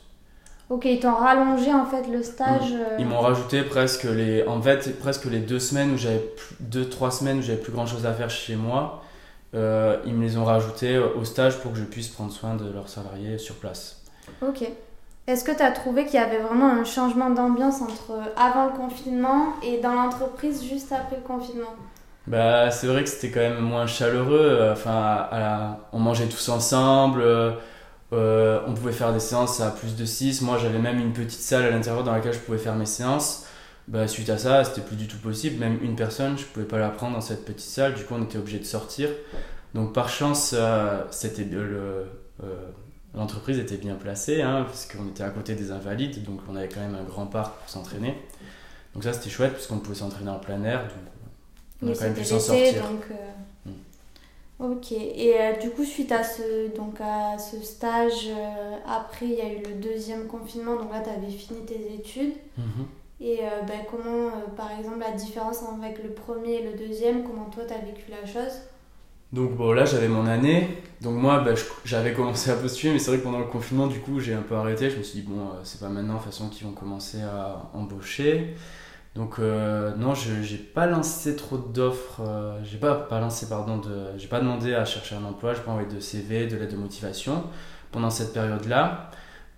Ok, 0.69 0.85
ils 0.85 1.01
t'ont 1.01 1.15
rallongé 1.15 1.73
en 1.73 1.87
fait 1.87 2.07
le 2.13 2.23
stage. 2.23 2.73
Euh, 2.75 2.97
ils 2.99 3.07
m'ont 3.07 3.21
rajouté 3.21 3.63
presque 3.63 4.05
les, 4.05 4.47
en 4.47 4.61
fait 4.61 4.99
presque 4.99 5.25
les 5.25 5.39
deux 5.39 5.59
semaines 5.59 5.93
où 5.93 5.97
j'avais 5.97 6.23
deux 6.61 6.87
trois 6.87 7.11
semaines 7.11 7.39
où 7.39 7.43
j'avais 7.43 7.59
plus 7.59 7.73
grand 7.73 7.87
chose 7.87 8.05
à 8.05 8.13
faire 8.13 8.29
chez 8.29 8.55
moi. 8.55 9.03
Euh, 9.55 9.97
ils 10.05 10.15
me 10.15 10.23
les 10.23 10.37
ont 10.37 10.45
rajoutés 10.45 10.99
au 10.99 11.25
stage 11.25 11.59
pour 11.61 11.73
que 11.73 11.79
je 11.79 11.85
puisse 11.85 12.09
prendre 12.09 12.33
soin 12.33 12.55
de 12.55 12.71
leurs 12.71 12.89
salariés 12.89 13.39
sur 13.39 13.55
place. 13.57 14.03
Ok. 14.43 14.69
Est-ce 15.27 15.45
que 15.45 15.53
tu 15.53 15.63
as 15.63 15.73
trouvé 15.73 16.05
qu'il 16.05 16.15
y 16.15 16.23
avait 16.23 16.39
vraiment 16.39 16.69
un 16.69 16.85
changement 16.85 17.31
d'ambiance 17.31 17.83
entre 17.83 18.13
avant 18.37 18.67
le 18.67 18.73
confinement 18.73 19.55
et 19.63 19.79
dans 19.79 19.93
l'entreprise 19.93 20.65
juste 20.65 20.93
après 20.93 21.17
le 21.17 21.23
confinement? 21.23 21.75
Bah, 22.27 22.71
C'est 22.71 22.87
vrai 22.87 23.05
que 23.05 23.11
c'était 23.11 23.31
quand 23.31 23.41
même 23.41 23.61
moins 23.61 23.87
chaleureux. 23.87 24.71
Enfin, 24.73 25.77
on 25.93 25.99
mangeait 25.99 26.29
tous 26.29 26.49
ensemble. 26.49 27.23
Euh, 28.13 28.61
on 28.67 28.73
pouvait 28.73 28.93
faire 28.93 29.13
des 29.13 29.21
séances 29.21 29.61
à 29.61 29.71
plus 29.71 29.97
de 29.97 30.05
6. 30.05 30.41
Moi, 30.43 30.57
j'avais 30.59 30.79
même 30.79 30.99
une 30.99 31.13
petite 31.13 31.41
salle 31.41 31.65
à 31.65 31.71
l'intérieur 31.71 32.05
dans 32.05 32.13
laquelle 32.13 32.33
je 32.33 32.39
pouvais 32.39 32.59
faire 32.59 32.75
mes 32.75 32.87
séances 32.87 33.45
bah, 33.89 34.07
suite 34.07 34.29
à 34.29 34.37
ça, 34.37 34.65
c'était 34.65 34.83
plus 34.83 34.97
du 34.97 35.09
tout 35.09 35.17
possible. 35.17 35.59
Même 35.59 35.79
une 35.83 35.97
personne, 35.97 36.37
je 36.37 36.45
pouvais 36.45 36.67
pas 36.67 36.79
la 36.79 36.91
prendre 36.91 37.15
dans 37.15 37.23
cette 37.23 37.47
petite 37.47 37.71
salle. 37.71 37.95
Du 37.95 38.05
coup, 38.05 38.15
on 38.15 38.23
était 38.23 38.37
obligé 38.37 38.59
de 38.59 38.65
sortir. 38.65 39.09
Donc, 39.75 39.95
par 39.95 40.11
chance, 40.11 40.55
euh, 40.55 41.03
c'était 41.11 41.45
le, 41.45 42.07
euh, 42.43 42.71
l'entreprise 43.15 43.59
était 43.59 43.79
bien 43.79 43.95
placée, 43.95 44.43
hein, 44.43 44.65
parce 44.67 44.87
qu'on 44.87 45.09
était 45.09 45.23
à 45.23 45.31
côté 45.31 45.55
des 45.55 45.71
invalides, 45.71 46.23
donc 46.23 46.41
on 46.51 46.57
avait 46.57 46.69
quand 46.69 46.81
même 46.81 46.95
un 46.95 47.03
grand 47.03 47.27
parc 47.27 47.59
pour 47.61 47.69
s'entraîner. 47.69 48.15
Donc 48.93 49.05
ça, 49.05 49.15
c'était 49.15 49.31
chouette, 49.31 49.55
puisqu'on 49.55 49.79
pouvait 49.79 49.97
s'entraîner 49.97 50.31
en 50.31 50.39
plein 50.39 50.63
air. 50.65 50.83
Donc, 50.83 50.91
on 51.83 51.93
a 51.93 51.95
quand 51.95 52.05
même 52.05 52.15
pu 52.15 52.25
s'en 52.25 52.41
sortir. 52.41 52.83
Donc, 52.83 53.05
euh, 53.11 53.71
hmm. 53.71 54.73
Ok, 54.73 54.93
et 54.93 55.37
du 55.63 55.71
coup, 55.71 55.85
suite 55.85 56.13
à 56.13 56.25
ce, 56.25 56.77
donc 56.77 57.01
à 57.01 57.39
ce 57.39 57.63
stage, 57.63 58.29
après, 58.87 59.27
il 59.27 59.35
y 59.35 59.41
a 59.41 59.51
eu 59.51 59.63
le 59.63 59.81
deuxième 59.81 60.27
confinement, 60.27 60.77
donc 60.77 60.93
là, 60.93 61.01
tu 61.01 61.09
avais 61.09 61.31
fini 61.31 61.61
tes 61.65 61.95
études. 61.95 62.35
Mm-hmm. 62.59 62.98
Et 63.21 63.41
euh, 63.43 63.63
ben, 63.67 63.81
comment, 63.91 64.29
euh, 64.29 64.47
par 64.57 64.71
exemple, 64.79 65.01
la 65.01 65.13
différence 65.13 65.63
avec 65.63 66.03
le 66.03 66.11
premier 66.11 66.55
et 66.55 66.71
le 66.71 66.79
deuxième, 66.79 67.25
comment 67.25 67.47
toi 67.51 67.65
tu 67.67 67.75
as 67.75 67.79
vécu 67.79 68.11
la 68.11 68.25
chose? 68.25 68.61
Donc 69.31 69.57
bon 69.57 69.73
là 69.73 69.85
j'avais 69.85 70.09
mon 70.09 70.27
année, 70.27 70.69
donc 71.03 71.17
moi 71.17 71.41
ben, 71.41 71.55
j'avais 71.85 72.15
commencé 72.15 72.51
à 72.51 72.55
postuler 72.57 72.95
mais 72.95 72.99
c'est 72.99 73.11
vrai 73.11 73.19
que 73.19 73.25
pendant 73.25 73.41
le 73.41 73.45
confinement 73.45 73.87
du 73.87 74.01
coup 74.01 74.21
j'ai 74.21 74.33
un 74.33 74.41
peu 74.41 74.55
arrêté, 74.55 74.89
je 74.89 74.97
me 74.97 75.03
suis 75.03 75.21
dit 75.21 75.27
bon 75.29 75.41
euh, 75.41 75.61
c'est 75.65 75.81
pas 75.81 75.91
maintenant 75.91 76.15
de 76.15 76.19
toute 76.19 76.33
façon 76.33 76.49
qu'ils 76.49 76.67
vont 76.67 76.73
commencer 76.73 77.21
à 77.21 77.71
embaucher. 77.75 78.55
Donc 79.15 79.39
non 79.39 80.15
je 80.15 80.43
j'ai 80.43 80.57
pas 80.57 80.87
lancé 80.87 81.37
trop 81.37 81.59
d'offres, 81.59 82.23
j'ai 82.63 82.79
pas, 82.79 82.95
pas 82.95 83.21
lancé 83.21 83.49
pardon, 83.49 83.79
de, 83.79 84.17
j'ai 84.17 84.29
pas 84.29 84.41
demandé 84.41 84.75
à 84.75 84.85
chercher 84.85 85.17
un 85.17 85.25
emploi, 85.25 85.55
j'ai 85.55 85.61
pas 85.61 85.73
envoyé 85.73 85.89
de 85.89 86.01
CV, 86.01 86.47
de 86.47 86.57
lettre 86.57 86.73
de 86.73 86.79
motivation 86.79 87.43
pendant 87.91 88.11
cette 88.11 88.33
période 88.33 88.65
là. 88.67 89.11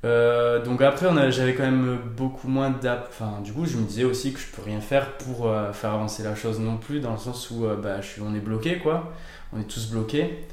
Euh, 0.04 0.64
donc 0.64 0.80
après, 0.80 1.08
j'avais 1.30 1.54
quand 1.54 1.64
même 1.64 1.98
beaucoup 2.16 2.48
moins 2.48 2.70
d'app. 2.70 3.08
Enfin, 3.10 3.40
du 3.42 3.52
coup, 3.52 3.66
je 3.66 3.76
me 3.76 3.84
disais 3.84 4.04
aussi 4.04 4.32
que 4.32 4.40
je 4.40 4.46
peux 4.46 4.62
rien 4.62 4.80
faire 4.80 5.12
pour 5.18 5.46
euh, 5.46 5.72
faire 5.72 5.92
avancer 5.92 6.22
la 6.22 6.34
chose 6.34 6.58
non 6.58 6.76
plus, 6.78 7.00
dans 7.00 7.12
le 7.12 7.18
sens 7.18 7.50
où 7.50 7.66
euh, 7.66 7.76
bah, 7.76 8.00
je 8.00 8.06
suis, 8.06 8.22
on 8.22 8.34
est 8.34 8.40
bloqué, 8.40 8.78
quoi. 8.78 9.12
On 9.52 9.60
est 9.60 9.64
tous 9.64 9.90
bloqués. 9.90 10.44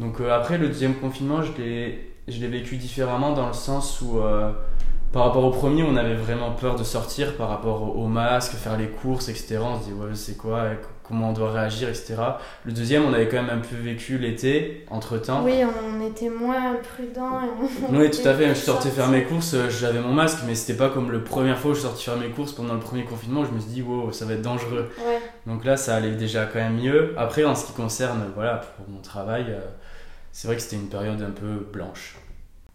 Donc 0.00 0.20
après, 0.20 0.58
le 0.58 0.68
deuxième 0.68 0.94
confinement, 0.94 1.42
je 1.42 1.52
l'ai 1.58 2.48
vécu 2.48 2.76
différemment 2.76 3.32
dans 3.32 3.48
le 3.48 3.52
sens 3.52 4.00
où 4.00 4.20
par 5.12 5.24
rapport 5.24 5.44
au 5.44 5.50
premier, 5.50 5.82
on 5.82 5.96
avait 5.96 6.14
vraiment 6.14 6.52
peur 6.52 6.76
de 6.76 6.84
sortir 6.84 7.36
par 7.36 7.48
rapport 7.48 7.96
au 7.96 8.06
masque, 8.06 8.52
faire 8.52 8.76
les 8.76 8.86
courses, 8.86 9.28
etc. 9.28 9.58
On 9.60 9.80
se 9.80 9.86
dit, 9.86 9.92
ouais, 9.92 10.14
c'est 10.14 10.36
quoi, 10.36 10.66
comment 11.08 11.30
on 11.30 11.32
doit 11.32 11.50
réagir, 11.50 11.88
etc. 11.88 12.16
Le 12.64 12.72
deuxième, 12.72 13.04
on 13.04 13.12
avait 13.12 13.28
quand 13.28 13.42
même 13.42 13.50
un 13.50 13.60
peu 13.60 13.76
vécu 13.76 14.18
l'été, 14.18 14.84
entre 14.90 15.16
temps. 15.18 15.42
Oui, 15.42 15.54
on 15.64 16.06
était 16.06 16.28
moins 16.28 16.74
prudent. 16.74 17.40
oui, 17.90 18.10
tout 18.10 18.28
à 18.28 18.34
fait. 18.34 18.48
Je 18.50 18.54
sortais 18.54 18.90
faire 18.90 19.08
mes 19.08 19.24
courses, 19.24 19.54
euh, 19.54 19.70
j'avais 19.70 20.00
mon 20.00 20.12
masque, 20.12 20.40
mais 20.46 20.54
c'était 20.54 20.78
pas 20.78 20.90
comme 20.90 21.10
la 21.10 21.18
première 21.18 21.58
fois 21.58 21.70
où 21.70 21.74
je 21.74 21.80
sortais 21.80 22.02
faire 22.02 22.18
mes 22.18 22.28
courses 22.28 22.52
pendant 22.52 22.74
le 22.74 22.80
premier 22.80 23.04
confinement. 23.04 23.44
Je 23.44 23.50
me 23.50 23.58
suis 23.58 23.70
dit, 23.70 23.82
wow, 23.82 24.12
ça 24.12 24.26
va 24.26 24.34
être 24.34 24.42
dangereux. 24.42 24.90
Donc 25.46 25.64
là, 25.64 25.76
ça 25.76 25.96
allait 25.96 26.14
déjà 26.14 26.44
quand 26.44 26.58
même 26.58 26.76
mieux. 26.76 27.14
Après, 27.16 27.44
en 27.44 27.54
ce 27.54 27.66
qui 27.66 27.72
concerne, 27.72 28.24
voilà, 28.34 28.56
pour 28.76 28.88
mon 28.88 29.00
travail, 29.00 29.46
euh, 29.48 29.60
c'est 30.32 30.46
vrai 30.46 30.56
que 30.56 30.62
c'était 30.62 30.76
une 30.76 30.88
période 30.88 31.22
un 31.22 31.30
peu 31.30 31.66
blanche. 31.72 32.16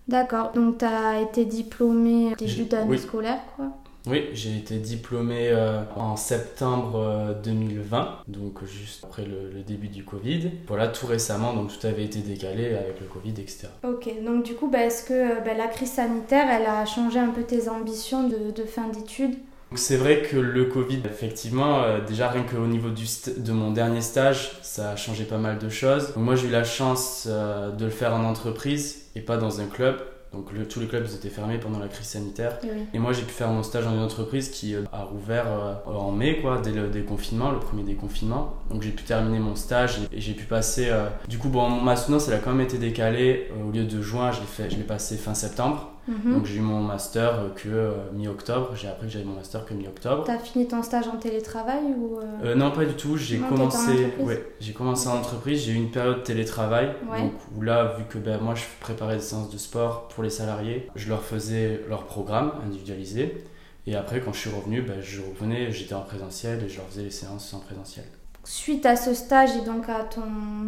D'accord, 0.07 0.51
donc 0.51 0.79
tu 0.79 0.86
as 0.86 1.22
été 1.22 1.46
diplômé 1.46 2.36
début 2.38 2.65
d'année 2.65 2.98
scolaire, 2.98 3.39
quoi 3.55 3.67
oui, 4.05 4.25
j'ai 4.33 4.57
été 4.57 4.79
diplômé 4.79 5.48
euh, 5.50 5.79
en 5.95 6.17
septembre 6.17 7.38
2020, 7.41 7.98
euh, 7.98 8.05
donc 8.27 8.65
juste 8.65 9.05
après 9.05 9.24
le, 9.24 9.62
début 9.63 9.88
du 9.88 10.03
Covid. 10.03 10.51
Voilà, 10.67 10.89
tout 10.89 11.07
récemment, 11.07 11.53
donc 11.53 11.69
tout 11.69 11.88
avait 11.88 12.03
été 12.03 12.19
décalé 12.19 12.75
avec 12.75 13.00
le 13.00 13.07
Covid, 13.07 13.31
etc. 13.39 13.67
Ok, 13.88 14.10
donc 14.25 14.43
du 14.43 14.55
coup, 14.55 14.69
bah, 14.69 14.83
est-ce 14.83 15.05
que 15.05 15.13
euh, 15.13 15.39
bah, 15.39 15.53
la 15.53 15.67
crise 15.67 15.91
sanitaire, 15.91 16.48
elle 16.50 16.65
a 16.65 16.86
changé 16.86 17.17
un 17.17 17.29
peu 17.29 17.43
tes 17.43 17.69
ambitions 17.69 18.27
de, 18.27 18.51
de 18.51 18.63
fin 18.65 18.89
d'études? 18.89 19.36
C'est 19.75 19.98
vrai 19.98 20.22
que 20.22 20.36
le 20.36 20.65
Covid, 20.65 21.01
effectivement, 21.05 21.81
déjà 22.05 22.29
rien 22.29 22.43
qu'au 22.43 22.67
niveau 22.67 22.89
du 22.89 23.05
de 23.38 23.51
mon 23.53 23.72
dernier 23.72 24.01
stage, 24.01 24.51
ça 24.62 24.91
a 24.91 24.95
changé 24.95 25.24
pas 25.24 25.39
mal 25.39 25.57
de 25.57 25.67
choses. 25.67 26.13
moi 26.15 26.36
j'ai 26.36 26.48
eu 26.48 26.51
la 26.51 26.63
chance 26.63 27.25
de 27.25 27.83
le 27.83 27.89
faire 27.89 28.13
en 28.13 28.24
entreprise 28.24 29.07
et 29.15 29.22
pas 29.22 29.38
dans 29.38 29.62
un 29.62 29.65
club. 29.65 29.95
Donc 30.33 30.49
tous 30.67 30.79
les 30.79 30.87
clubs 30.87 31.05
étaient 31.05 31.29
fermés 31.29 31.59
pendant 31.59 31.79
la 31.79 31.87
crise 31.87 32.07
sanitaire. 32.07 32.57
Et, 32.93 32.99
moi 32.99 33.13
j'ai 33.13 33.21
pu 33.21 33.31
faire 33.31 33.49
mon 33.49 33.61
stage 33.61 33.85
dans 33.85 33.93
une 33.93 34.01
entreprise 34.01 34.49
qui 34.49 34.73
euh, 34.73 34.83
a 34.91 35.03
rouvert 35.03 35.45
euh, 35.47 35.91
en 35.91 36.11
mai, 36.11 36.39
quoi, 36.41 36.59
dès 36.59 36.71
le 36.71 36.87
déconfinement, 36.87 37.51
le 37.51 37.59
premier 37.59 37.83
déconfinement. 37.83 38.55
Donc 38.71 38.81
j'ai 38.81 38.91
pu 38.91 39.03
terminer 39.03 39.39
mon 39.39 39.55
stage 39.55 39.99
et, 40.11 40.19
j'ai 40.19 40.33
pu 40.33 40.45
passer. 40.45 40.87
Euh, 40.89 41.07
du 41.27 41.37
coup, 41.37 41.49
bon, 41.49 41.69
ma 41.69 41.95
soutenance 41.95 42.27
elle 42.27 42.35
a 42.35 42.39
quand 42.39 42.51
même 42.51 42.65
été 42.65 42.77
décalée. 42.77 43.51
au 43.63 43.71
lieu 43.71 43.85
de 43.85 44.01
juin, 44.01 44.31
je 44.31 44.75
l'ai 44.75 44.83
passé 44.83 45.17
fin 45.17 45.35
septembre. 45.35 45.93
Mhm. 46.07 46.33
Donc 46.33 46.45
j'ai 46.45 46.57
eu 46.57 46.62
mon 46.62 46.81
master 46.81 47.51
que 47.55 47.69
euh, 47.69 47.91
mi-octobre. 48.13 48.75
J'ai 48.75 48.88
appris 48.88 49.07
que 49.07 49.13
j'avais 49.13 49.25
mon 49.25 49.36
master 49.36 49.65
que 49.65 49.74
mi-octobre. 49.74 50.24
T'as 50.25 50.38
fini 50.38 50.67
ton 50.67 50.83
stage 50.83 51.07
en 51.07 51.17
télétravail 51.17 51.83
ou 51.98 52.19
euh? 52.19 52.24
Euh, 52.43 52.55
Non, 52.55 52.72
pas 52.72 52.86
du 52.86 52.93
tout. 52.93 53.15
J'ai 53.17 53.38
commencé, 53.38 54.13
ouais, 54.19 54.53
j'ai 54.60 54.74
commencé 54.74 55.07
en 55.07 55.17
entreprise. 55.17 55.63
J'ai 55.63 55.72
eu 55.72 55.75
une 55.75 55.91
période 55.91 56.24
télétravail. 56.24 56.93
Donc 57.19 57.33
où 57.55 57.62
là, 57.62 57.95
vu 57.98 58.03
que 58.10 58.17
ben, 58.17 58.39
moi 58.39 58.55
je 58.55 58.63
préparais 58.79 59.15
des 59.15 59.22
séances 59.22 59.50
de 59.50 59.57
sport 59.57 60.07
pour 60.10 60.24
les 60.24 60.29
salariés, 60.29 60.89
je 60.95 61.10
leur 61.10 61.22
faisais 61.24 61.81
leur 61.89 62.05
programme 62.05 62.51
individualisé. 62.65 63.43
Et 63.86 63.95
après, 63.95 64.22
quand 64.22 64.31
je 64.33 64.39
suis 64.39 64.50
revenu, 64.50 64.81
ben, 64.81 65.01
je 65.01 65.22
revenais, 65.22 65.72
j'étais 65.72 65.93
en 65.93 66.01
présentiel 66.01 66.63
et 66.63 66.69
je 66.69 66.77
leur 66.77 66.88
faisais 66.88 67.03
les 67.03 67.12
séances 67.12 67.53
en 67.53 67.60
présentiel. 67.60 68.05
Suite 68.45 68.86
à 68.86 68.95
ce 68.98 69.13
stage 69.13 69.55
et 69.55 69.65
donc 69.65 69.88
à 69.88 70.03
ton, 70.03 70.22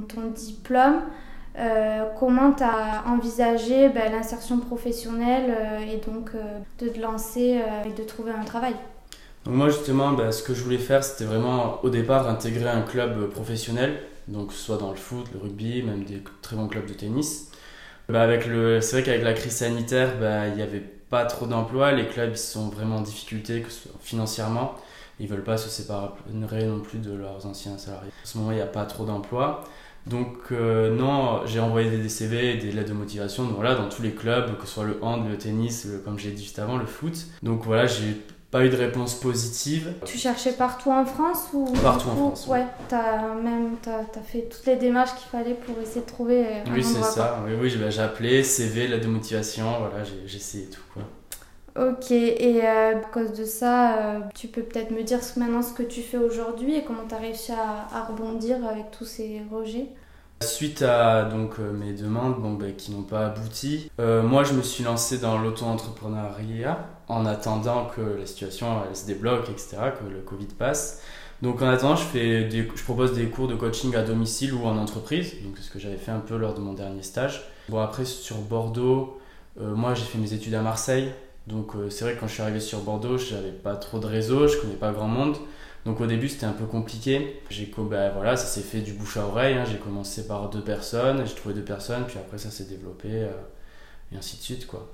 ton 0.08 0.30
diplôme, 0.34 1.02
euh, 1.58 2.06
comment 2.20 2.52
tu 2.52 2.64
as 2.64 3.04
envisagé 3.08 3.90
ben, 3.90 4.12
l'insertion 4.12 4.60
professionnelle 4.60 5.50
euh, 5.50 5.80
et 5.80 5.98
donc 5.98 6.32
euh, 6.36 6.60
de 6.80 6.90
te 6.90 7.00
lancer 7.00 7.62
et 7.86 7.92
de 7.92 8.04
trouver 8.04 8.32
un 8.32 8.44
travail? 8.44 8.74
Moi 9.46 9.70
justement, 9.70 10.12
bah, 10.12 10.32
ce 10.32 10.44
que 10.44 10.54
je 10.54 10.64
voulais 10.64 10.78
faire, 10.78 11.04
c'était 11.04 11.26
vraiment 11.26 11.80
au 11.84 11.90
départ 11.90 12.28
intégrer 12.28 12.68
un 12.68 12.82
club 12.82 13.30
professionnel, 13.30 14.00
donc 14.28 14.52
soit 14.52 14.78
dans 14.78 14.90
le 14.90 14.98
foot, 14.98 15.28
le 15.34 15.40
rugby, 15.40 15.84
même 15.84 16.04
des 16.04 16.22
très 16.42 16.56
bons 16.56 16.68
clubs 16.68 16.88
de 16.88 16.94
tennis. 16.94 17.52
Bah, 18.10 18.22
avec 18.22 18.48
le, 18.48 18.82
c'est 18.82 18.98
vrai 18.98 19.04
qu'avec 19.04 19.24
la 19.24 19.34
crise 19.34 19.56
sanitaire, 19.56 20.18
bah, 20.20 20.48
il 20.48 20.56
n'y 20.56 20.62
avait 20.62 20.84
pas 21.10 21.26
trop 21.26 21.46
d'emplois, 21.46 21.92
les 21.92 22.08
clubs 22.08 22.36
sont 22.36 22.68
vraiment 22.70 22.98
en 22.98 23.02
difficulté 23.02 23.64
financièrement, 24.02 24.76
ils 25.20 25.28
veulent 25.28 25.44
pas 25.44 25.58
se 25.58 25.70
séparer 25.70 26.66
non 26.66 26.80
plus 26.82 27.00
de 27.00 27.14
leurs 27.14 27.46
anciens 27.46 27.78
salariés. 27.78 28.12
En 28.24 28.28
ce 28.28 28.38
moment, 28.38 28.52
il 28.52 28.56
n'y 28.56 28.62
a 28.62 28.68
pas 28.68 28.86
trop 28.86 29.06
d'emplois. 29.06 29.64
Donc 30.08 30.38
euh, 30.52 30.96
non, 30.96 31.46
j'ai 31.46 31.60
envoyé 31.60 31.90
des 31.90 32.10
CV 32.10 32.54
et 32.54 32.58
des 32.58 32.72
lettres 32.72 32.90
de 32.90 32.94
motivation 32.94 33.44
donc, 33.44 33.56
voilà, 33.56 33.76
dans 33.76 33.90
tous 33.90 34.02
les 34.02 34.12
clubs, 34.12 34.58
que 34.58 34.68
ce 34.68 34.74
soit 34.74 34.84
le 34.84 35.00
hand, 35.02 35.28
le 35.30 35.38
tennis, 35.38 35.88
comme 36.04 36.20
j'ai 36.20 36.32
dit 36.32 36.44
juste 36.44 36.60
avant, 36.60 36.78
le 36.78 36.86
foot. 36.86 37.26
Donc 37.42 37.64
voilà, 37.64 37.88
j'ai 37.88 38.22
pas 38.52 38.64
eu 38.64 38.70
de 38.70 38.76
réponse 38.76 39.16
positive. 39.16 39.94
Tu 40.06 40.18
cherchais 40.18 40.54
partout 40.54 40.92
en 40.92 41.06
France 41.06 41.50
ou 41.54 41.74
Partout 41.82 42.10
en 42.10 42.16
France. 42.16 42.48
Ouais, 42.48 42.66
t'as 42.88 43.34
même 43.34 43.76
as, 43.88 44.22
fait 44.22 44.44
toutes 44.44 44.66
les 44.66 44.76
démarches 44.76 45.16
qu'il 45.16 45.28
fallait 45.30 45.56
pour 45.56 45.76
essayer 45.82 46.02
de 46.02 46.06
trouver 46.06 46.46
un 46.46 46.74
Oui, 46.74 46.84
c'est 46.84 47.04
ça. 47.04 47.44
Oui, 47.48 47.54
oui, 47.60 47.70
j'ai 47.90 48.02
appelé, 48.02 48.44
CV, 48.44 48.88
lettre 48.88 49.06
de 49.06 49.12
motivation, 49.12 49.66
voilà, 49.80 50.04
j'ai 50.26 50.38
essayé 50.38 50.66
tout 50.68 50.82
quoi. 50.94 51.04
Ok, 51.78 52.10
et 52.12 52.62
euh, 52.64 52.96
à 52.96 53.10
cause 53.12 53.34
de 53.34 53.44
ça, 53.44 53.98
euh, 53.98 54.20
tu 54.34 54.48
peux 54.48 54.62
peut-être 54.62 54.92
me 54.92 55.04
dire 55.04 55.20
maintenant 55.36 55.62
ce 55.62 55.74
que 55.74 55.84
tu 55.84 56.02
fais 56.02 56.18
aujourd'hui 56.18 56.76
et 56.76 56.86
comment 56.86 57.06
tu 57.08 57.14
as 57.14 57.18
réussi 57.18 57.52
à, 57.52 58.06
rebondir 58.06 58.66
avec 58.66 58.92
tous 58.92 59.04
ces 59.04 59.42
rejets? 59.52 59.88
Suite 60.42 60.82
à 60.84 61.24
donc, 61.26 61.60
euh, 61.60 61.74
mes 61.74 61.92
demandes 61.92 62.42
bon, 62.42 62.54
ben, 62.54 62.74
qui 62.74 62.94
n'ont 62.94 63.04
pas 63.04 63.26
abouti, 63.26 63.92
moi 64.00 64.46
je 64.46 64.54
me 64.54 64.62
suis 64.62 64.86
lancé 64.86 65.18
dans 65.18 65.38
l'auto-entrepreneuriat 65.38 66.80
en 67.10 67.26
attendant 67.26 67.88
que 67.94 68.20
la 68.20 68.26
situation 68.26 68.68
se 68.94 69.06
débloque, 69.06 69.50
etc., 69.50 69.78
que 70.00 70.10
le 70.10 70.22
Covid 70.22 70.48
passe. 70.58 71.02
Donc 71.42 71.62
en 71.62 71.68
attendant, 71.68 71.98
je, 71.98 72.06
fais 72.06 72.50
je 72.50 72.84
propose 72.86 73.14
des 73.14 73.28
cours 73.28 73.50
de 73.50 73.56
coaching 73.56 73.94
à 73.98 74.04
domicile 74.04 74.54
ou 74.54 74.66
en 74.66 74.78
entreprise, 74.78 75.34
donc 75.44 75.58
ce 75.58 75.70
que 75.70 75.80
j'avais 75.80 75.98
fait 75.98 76.12
un 76.12 76.20
peu 76.20 76.38
lors 76.38 76.54
de 76.54 76.62
mon 76.62 76.72
dernier 76.72 77.04
stage. 77.04 77.44
Bon 77.68 77.82
après 77.82 78.06
sur 78.06 78.38
Bordeaux, 78.38 79.20
moi 79.60 79.94
j'ai 79.94 80.06
fait 80.06 80.18
mes 80.18 80.34
études 80.34 80.54
à 80.54 80.62
Marseille, 80.62 81.12
donc 81.48 81.76
euh, 81.76 81.90
c'est 81.90 82.06
vrai 82.06 82.16
que 82.16 82.20
quand 82.20 82.28
je 82.28 82.34
suis 82.34 82.42
arrivé 82.42 82.60
sur 82.60 82.80
Bordeaux, 82.80 83.18
je 83.18 83.36
n'avais 83.36 83.52
pas 83.52 83.76
trop 83.76 84.00
de 84.00 84.08
réseau, 84.08 84.48
je 84.48 84.58
connais 84.58 84.76
pas 84.76 84.92
grand 84.92 85.08
monde. 85.08 85.38
Donc 85.86 86.02
au 86.02 86.08
début 86.08 86.28
c'était 86.28 86.48
un 86.48 86.54
peu 86.54 86.66
compliqué. 86.66 87.40
J'ai 87.50 87.72
bah, 87.78 88.10
voilà, 88.10 88.36
ça 88.36 88.48
s'est 88.48 88.62
fait 88.62 88.82
du 88.82 88.94
bouche 88.94 89.18
à 89.18 89.28
oreille. 89.28 89.56
Hein. 89.56 89.66
J'ai 89.70 89.78
commencé 89.78 90.28
par 90.28 90.50
deux 90.50 90.64
personnes, 90.64 91.24
j'ai 91.26 91.36
trouvé 91.36 91.54
deux 91.54 91.62
personnes, 91.64 92.06
puis 92.08 92.18
après 92.18 92.40
ça 92.40 92.50
s'est 92.50 92.64
développé 92.64 93.10
euh, 93.12 93.30
et 94.12 94.18
ainsi 94.18 94.38
de 94.38 94.42
suite 94.42 94.66
quoi. 94.66 94.90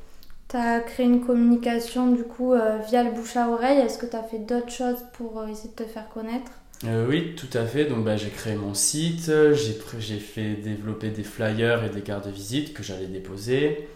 Tu 0.50 0.58
as 0.58 0.81
créé 0.81 1.05
une 1.05 1.25
communication 1.25 2.12
du 2.12 2.24
coup 2.24 2.51
euh, 2.51 2.79
via 2.89 3.03
le 3.03 3.12
bouche 3.12 3.38
à 3.38 3.48
oreille. 3.48 3.77
Est-ce 3.77 3.98
que 3.98 4.05
tu 4.05 4.17
as 4.17 4.24
fait 4.24 4.39
d'autres 4.39 4.72
choses 4.72 5.05
pour 5.13 5.48
essayer 5.48 5.70
de 5.70 5.84
te 5.84 5.89
faire 5.89 6.10
connaître? 6.10 6.51
Oui, 6.84 7.36
tout 7.36 7.55
à 7.55 7.63
fait. 7.63 7.86
Donc 7.86 8.03
bah, 8.03 8.17
j'ai 8.17 8.29
créé 8.29 8.55
mon 8.55 8.74
site, 8.74 9.31
j'ai 9.53 10.20
fait 10.20 10.55
développer 10.55 11.12
des 11.12 11.24
flyers 11.24 11.86
et 11.86 11.89
des 11.89 12.01
cartes 12.01 12.25
de 12.25 12.31
visite 12.31 12.74
que 12.74 12.84
j'allais 12.84 13.08
déposer. 13.08 13.88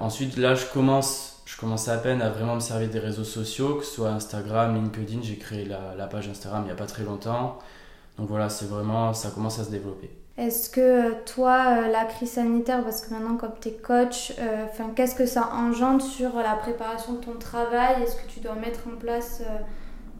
ensuite 0.00 0.38
là 0.38 0.54
je 0.54 0.64
commence 0.72 1.39
je 1.50 1.56
commençais 1.56 1.90
à 1.90 1.98
peine 1.98 2.22
à 2.22 2.30
vraiment 2.30 2.54
me 2.54 2.60
servir 2.60 2.88
des 2.88 3.00
réseaux 3.00 3.24
sociaux, 3.24 3.74
que 3.74 3.84
ce 3.84 3.96
soit 3.96 4.10
Instagram, 4.10 4.74
LinkedIn. 4.74 5.20
J'ai 5.22 5.36
créé 5.36 5.64
la, 5.64 6.06
page 6.06 6.28
Instagram 6.28 6.62
il 6.62 6.66
n'y 6.66 6.70
a 6.70 6.76
pas 6.76 6.86
très 6.86 7.02
longtemps. 7.02 7.58
Donc 8.18 8.28
voilà, 8.28 8.48
c'est 8.48 8.66
vraiment, 8.66 9.12
ça 9.14 9.30
commence 9.30 9.58
à 9.58 9.64
se 9.64 9.70
développer. 9.70 10.10
Est-ce 10.38 10.70
que 10.70 10.80
euh, 10.80 11.14
toi, 11.26 11.80
euh, 11.82 11.88
la 11.88 12.04
crise 12.04 12.32
sanitaire, 12.32 12.84
parce 12.84 13.04
que 13.04 13.12
maintenant 13.12 13.36
comme 13.36 13.52
tu 13.60 13.68
es 13.68 13.72
coach, 13.72 14.32
euh, 14.38 14.66
qu'est-ce 14.94 15.16
que 15.16 15.26
ça 15.26 15.50
engendre 15.52 16.02
sur 16.02 16.36
la 16.36 16.54
préparation 16.54 17.14
de 17.14 17.18
ton 17.18 17.34
travail? 17.34 18.00
Est-ce 18.02 18.14
que 18.14 18.28
tu 18.28 18.38
dois 18.38 18.54
mettre 18.54 18.86
en 18.86 18.96
place 18.96 19.42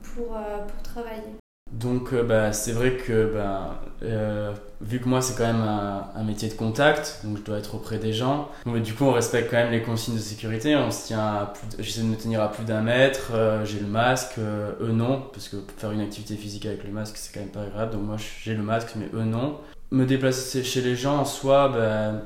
pour, 0.02 0.26
pour 0.26 0.82
travailler? 0.82 1.39
Donc 1.72 2.12
euh, 2.12 2.24
bah, 2.24 2.52
c'est 2.52 2.72
vrai 2.72 2.96
que 2.96 3.32
bah, 3.32 3.80
euh, 4.02 4.52
vu 4.80 4.98
que 4.98 5.08
moi 5.08 5.22
c'est 5.22 5.36
quand 5.36 5.46
même 5.46 5.62
un, 5.62 6.24
métier 6.24 6.48
de 6.48 6.54
contact, 6.54 7.20
donc 7.24 7.38
je 7.38 7.42
dois 7.42 7.58
être 7.58 7.76
auprès 7.76 7.98
des 7.98 8.12
gens. 8.12 8.48
Donc, 8.66 8.82
du 8.82 8.92
coup 8.92 9.04
on 9.04 9.12
respecte 9.12 9.50
quand 9.50 9.56
même 9.56 9.70
les 9.70 9.82
consignes 9.82 10.16
de 10.16 10.20
sécurité. 10.20 10.74
On 10.74 10.90
se 10.90 11.06
tient, 11.06 11.50
j'essaie 11.78 12.00
de 12.00 12.06
me 12.06 12.16
tenir 12.16 12.42
à 12.42 12.50
plus 12.50 12.64
d'un 12.64 12.80
mètre. 12.80 13.30
Euh, 13.34 13.64
j'ai 13.64 13.78
le 13.78 13.86
masque, 13.86 14.38
eux 14.38 14.92
non, 14.92 15.22
parce 15.32 15.48
que 15.48 15.56
faire 15.76 15.92
une 15.92 16.00
activité 16.00 16.34
physique 16.34 16.66
avec 16.66 16.82
le 16.82 16.90
masque 16.90 17.16
c'est 17.16 17.32
quand 17.32 17.40
même 17.40 17.50
pas 17.50 17.62
agréable. 17.62 17.92
Donc 17.92 18.02
moi 18.02 18.16
j'ai 18.42 18.54
le 18.54 18.62
masque, 18.62 18.90
mais 18.96 19.08
eux 19.14 19.24
non. 19.24 19.58
Me 19.92 20.06
déplacer 20.06 20.64
chez 20.64 20.80
les 20.82 20.96
gens 20.96 21.18
en 21.18 21.24
soi, 21.24 21.68
bah, 21.68 22.22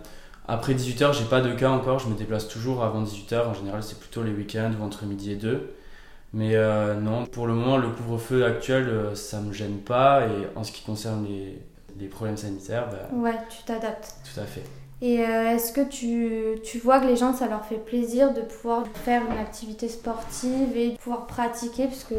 après 0.48 0.74
18h 0.74 1.12
j'ai 1.12 1.24
pas 1.24 1.42
de 1.42 1.52
cas 1.52 1.68
encore. 1.68 1.98
Je 1.98 2.08
me 2.08 2.14
déplace 2.14 2.48
toujours 2.48 2.82
avant 2.82 3.02
18h. 3.02 3.46
En 3.46 3.54
général 3.54 3.82
c'est 3.82 3.98
plutôt 4.00 4.22
les 4.22 4.32
week-ends 4.32 4.72
ou 4.80 4.84
entre 4.84 5.04
midi 5.04 5.32
et 5.32 5.36
deux. 5.36 5.74
Mais 6.34 6.56
euh, 6.56 6.94
non, 6.94 7.26
pour 7.26 7.46
le 7.46 7.54
moment, 7.54 7.76
le 7.76 7.88
couvre-feu 7.88 8.44
actuel, 8.44 8.88
euh, 8.88 9.14
ça 9.14 9.40
me 9.40 9.52
gêne 9.52 9.78
pas. 9.78 10.26
Et 10.26 10.48
en 10.56 10.64
ce 10.64 10.72
qui 10.72 10.82
concerne 10.82 11.24
les, 11.24 11.62
les 11.98 12.08
problèmes 12.08 12.36
sanitaires, 12.36 12.88
bah, 12.90 13.16
ouais, 13.16 13.38
tu 13.48 13.62
t'adaptes. 13.62 14.16
Tout 14.24 14.40
à 14.40 14.44
fait. 14.44 14.64
Et 15.00 15.20
euh, 15.20 15.54
est-ce 15.54 15.72
que 15.72 15.82
tu, 15.88 16.60
tu, 16.62 16.78
vois 16.78 16.98
que 16.98 17.06
les 17.06 17.14
gens, 17.16 17.32
ça 17.32 17.46
leur 17.46 17.64
fait 17.64 17.76
plaisir 17.76 18.34
de 18.34 18.40
pouvoir 18.40 18.84
faire 19.04 19.22
une 19.30 19.38
activité 19.38 19.88
sportive 19.88 20.76
et 20.76 20.90
de 20.90 20.96
pouvoir 20.96 21.26
pratiquer? 21.28 21.86
Puisque 21.86 22.14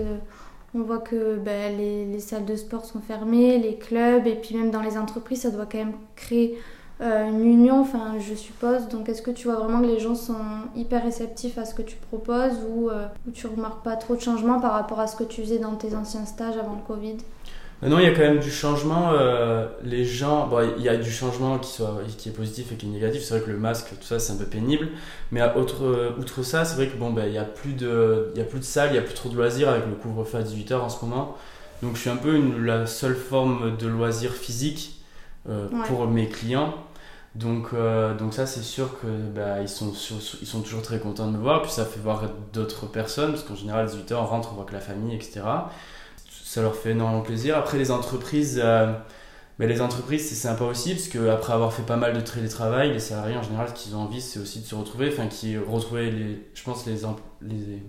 on 0.73 0.81
voit 0.81 0.99
que 0.99 1.35
bah, 1.35 1.69
les, 1.69 2.05
les, 2.05 2.19
salles 2.19 2.45
de 2.45 2.55
sport 2.55 2.85
sont 2.85 3.01
fermées, 3.01 3.57
les 3.57 3.75
clubs, 3.75 4.25
et 4.27 4.35
puis 4.35 4.55
même 4.55 4.71
dans 4.71 4.81
les 4.81 4.97
entreprises, 4.97 5.41
ça 5.41 5.51
doit 5.51 5.65
quand 5.65 5.79
même 5.79 5.95
créer 6.15 6.57
euh, 7.01 7.27
une 7.29 7.43
union, 7.43 7.81
enfin, 7.81 8.15
je 8.19 8.33
suppose. 8.35 8.87
Donc, 8.87 9.09
est-ce 9.09 9.21
que 9.21 9.31
tu 9.31 9.47
vois 9.47 9.57
vraiment 9.57 9.81
que 9.81 9.87
les 9.87 9.99
gens 9.99 10.15
sont 10.15 10.35
hyper 10.75 11.03
réceptifs 11.03 11.57
à 11.57 11.65
ce 11.65 11.75
que 11.75 11.81
tu 11.81 11.97
proposes 11.97 12.57
ou, 12.69 12.89
euh, 12.89 13.07
tu 13.33 13.47
remarques 13.47 13.83
pas 13.83 13.97
trop 13.97 14.15
de 14.15 14.21
changements 14.21 14.59
par 14.61 14.71
rapport 14.71 14.99
à 14.99 15.07
ce 15.07 15.15
que 15.15 15.23
tu 15.23 15.41
faisais 15.41 15.59
dans 15.59 15.75
tes 15.75 15.93
anciens 15.95 16.25
stages 16.25 16.57
avant 16.57 16.75
le 16.75 16.87
Covid? 16.87 17.17
Euh, 17.83 17.89
non, 17.89 17.99
il 17.99 18.05
y 18.05 18.07
a 18.07 18.11
quand 18.11 18.21
même 18.21 18.39
du 18.39 18.49
changement. 18.49 19.11
les 19.83 20.05
gens, 20.05 20.47
bon, 20.47 20.65
il 20.77 20.83
y 20.83 20.89
a 20.89 20.95
du 20.95 21.11
changement 21.11 21.59
qui, 21.59 21.69
soit, 21.69 21.99
qui 22.17 22.29
est 22.29 22.31
positif 22.31 22.71
et 22.71 22.75
qui 22.75 22.85
est 22.85 22.89
négatif. 22.89 23.23
C'est 23.23 23.37
vrai 23.37 23.45
que 23.45 23.51
le 23.51 23.57
masque, 23.57 23.89
tout 23.89 24.07
ça, 24.07 24.17
c'est 24.17 24.31
un 24.31 24.37
peu 24.37 24.45
pénible. 24.45 24.87
Mais 25.31 25.41
autre, 25.55 26.13
outre 26.17 26.43
ça, 26.43 26.63
c'est 26.63 26.75
vrai 26.75 26.87
que 26.87 26.97
bon, 26.97 27.11
ben, 27.11 27.25
il 27.25 27.31
n'y 27.31 27.37
a, 27.37 27.43
plus 27.43 27.73
de, 27.73 28.31
il 28.33 28.39
y 28.39 28.41
a 28.41 28.45
plus 28.45 28.59
de 28.59 28.63
salles, 28.63 28.89
il 28.91 28.93
n'y 28.93 28.99
a 28.99 29.01
plus 29.01 29.15
trop 29.15 29.27
de 29.27 29.35
loisirs 29.35 29.67
avec 29.67 29.85
le 29.85 29.95
couvre-feu 29.95 30.37
à 30.37 30.43
18h 30.43 30.75
en 30.75 30.89
ce 30.89 31.03
moment. 31.03 31.35
Donc 31.83 31.95
je 31.95 32.01
suis 32.01 32.09
un 32.09 32.15
peu 32.15 32.35
une, 32.35 32.63
la 32.63 32.87
seule 32.87 33.15
forme 33.15 33.75
de 33.75 33.87
loisir 33.87 34.31
physique 34.31 34.94
pour 35.87 36.07
mes 36.07 36.27
clients. 36.27 36.73
Donc, 37.35 37.67
euh, 37.73 38.13
donc 38.15 38.33
ça, 38.33 38.45
c'est 38.45 38.63
sûr 38.63 38.99
que 38.99 39.07
bah, 39.07 39.61
ils, 39.61 39.67
sont 39.67 39.91
ils 40.41 40.47
sont 40.47 40.61
toujours 40.61 40.81
très 40.81 40.99
contents 40.99 41.27
de 41.27 41.33
me 41.33 41.41
voir. 41.41 41.61
Puis 41.61 41.71
ça 41.71 41.85
fait 41.85 41.99
voir 41.99 42.23
d'autres 42.53 42.85
personnes, 42.85 43.31
parce 43.31 43.43
qu'en 43.43 43.55
général, 43.55 43.87
à 43.87 43.89
18h, 43.89 44.13
on 44.15 44.25
rentre, 44.25 44.49
on 44.53 44.55
voit 44.55 44.65
que 44.65 44.73
la 44.73 44.79
famille, 44.79 45.13
etc. 45.13 45.41
Ça 46.43 46.61
leur 46.61 46.75
fait 46.75 46.91
énormément 46.91 47.21
plaisir. 47.21 47.57
Après, 47.57 47.77
les 47.77 47.91
entreprises, 47.91 48.61
euh, 48.63 48.93
bah, 49.59 49.65
les 49.65 49.81
entreprises 49.81 50.29
c'est 50.29 50.35
sympa 50.35 50.63
aussi, 50.63 50.95
parce 50.95 51.09
qu'après 51.09 51.51
avoir 51.51 51.73
fait 51.73 51.83
pas 51.83 51.97
mal 51.97 52.13
de 52.13 52.21
télétravail, 52.21 52.93
les 52.93 52.99
salariés, 52.99 53.35
en 53.35 53.43
général, 53.43 53.67
ce 53.67 53.73
qu'ils 53.73 53.95
ont 53.95 54.03
envie, 54.03 54.21
c'est 54.21 54.39
aussi 54.39 54.61
de 54.61 54.65
se 54.65 54.75
retrouver, 54.75 55.09
enfin, 55.11 55.27
qui 55.27 55.57
retrouver, 55.57 56.11
les, 56.11 56.47
je 56.53 56.63
pense, 56.63 56.85
les, 56.85 57.01
les 57.41 57.83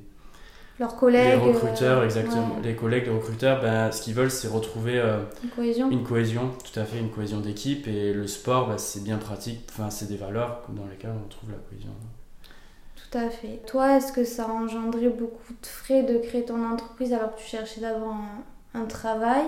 leurs 0.78 0.96
collègues. 0.96 1.40
Les 1.40 1.52
recruteurs, 1.52 2.00
euh, 2.00 2.04
exactement. 2.04 2.56
Les 2.62 2.74
collègues, 2.74 3.06
les 3.06 3.12
recruteurs, 3.12 3.60
ben, 3.62 3.90
ce 3.92 4.02
qu'ils 4.02 4.14
veulent, 4.14 4.30
c'est 4.30 4.48
retrouver 4.48 4.98
euh, 4.98 5.18
une 5.42 5.50
cohésion. 5.50 5.90
Une 5.90 6.04
cohésion, 6.04 6.50
tout 6.64 6.78
à 6.78 6.84
fait, 6.84 6.98
une 6.98 7.10
cohésion 7.10 7.40
d'équipe. 7.40 7.88
Et 7.88 8.12
le 8.12 8.26
sport, 8.26 8.68
ben, 8.68 8.78
c'est 8.78 9.02
bien 9.02 9.16
pratique. 9.16 9.60
Enfin, 9.70 9.90
c'est 9.90 10.06
des 10.06 10.16
valeurs 10.16 10.62
dans 10.68 10.86
lesquelles 10.86 11.14
on 11.24 11.28
trouve 11.28 11.50
la 11.50 11.58
cohésion. 11.58 11.90
Tout 12.96 13.18
à 13.18 13.30
fait. 13.30 13.60
Toi, 13.66 13.96
est-ce 13.96 14.12
que 14.12 14.24
ça 14.24 14.44
a 14.44 14.48
engendré 14.48 15.08
beaucoup 15.08 15.52
de 15.52 15.66
frais 15.66 16.02
de 16.02 16.18
créer 16.18 16.44
ton 16.44 16.64
entreprise 16.64 17.12
alors 17.12 17.34
que 17.34 17.40
tu 17.40 17.46
cherchais 17.46 17.80
d'abord 17.80 18.14
un, 18.74 18.84
travail? 18.84 19.44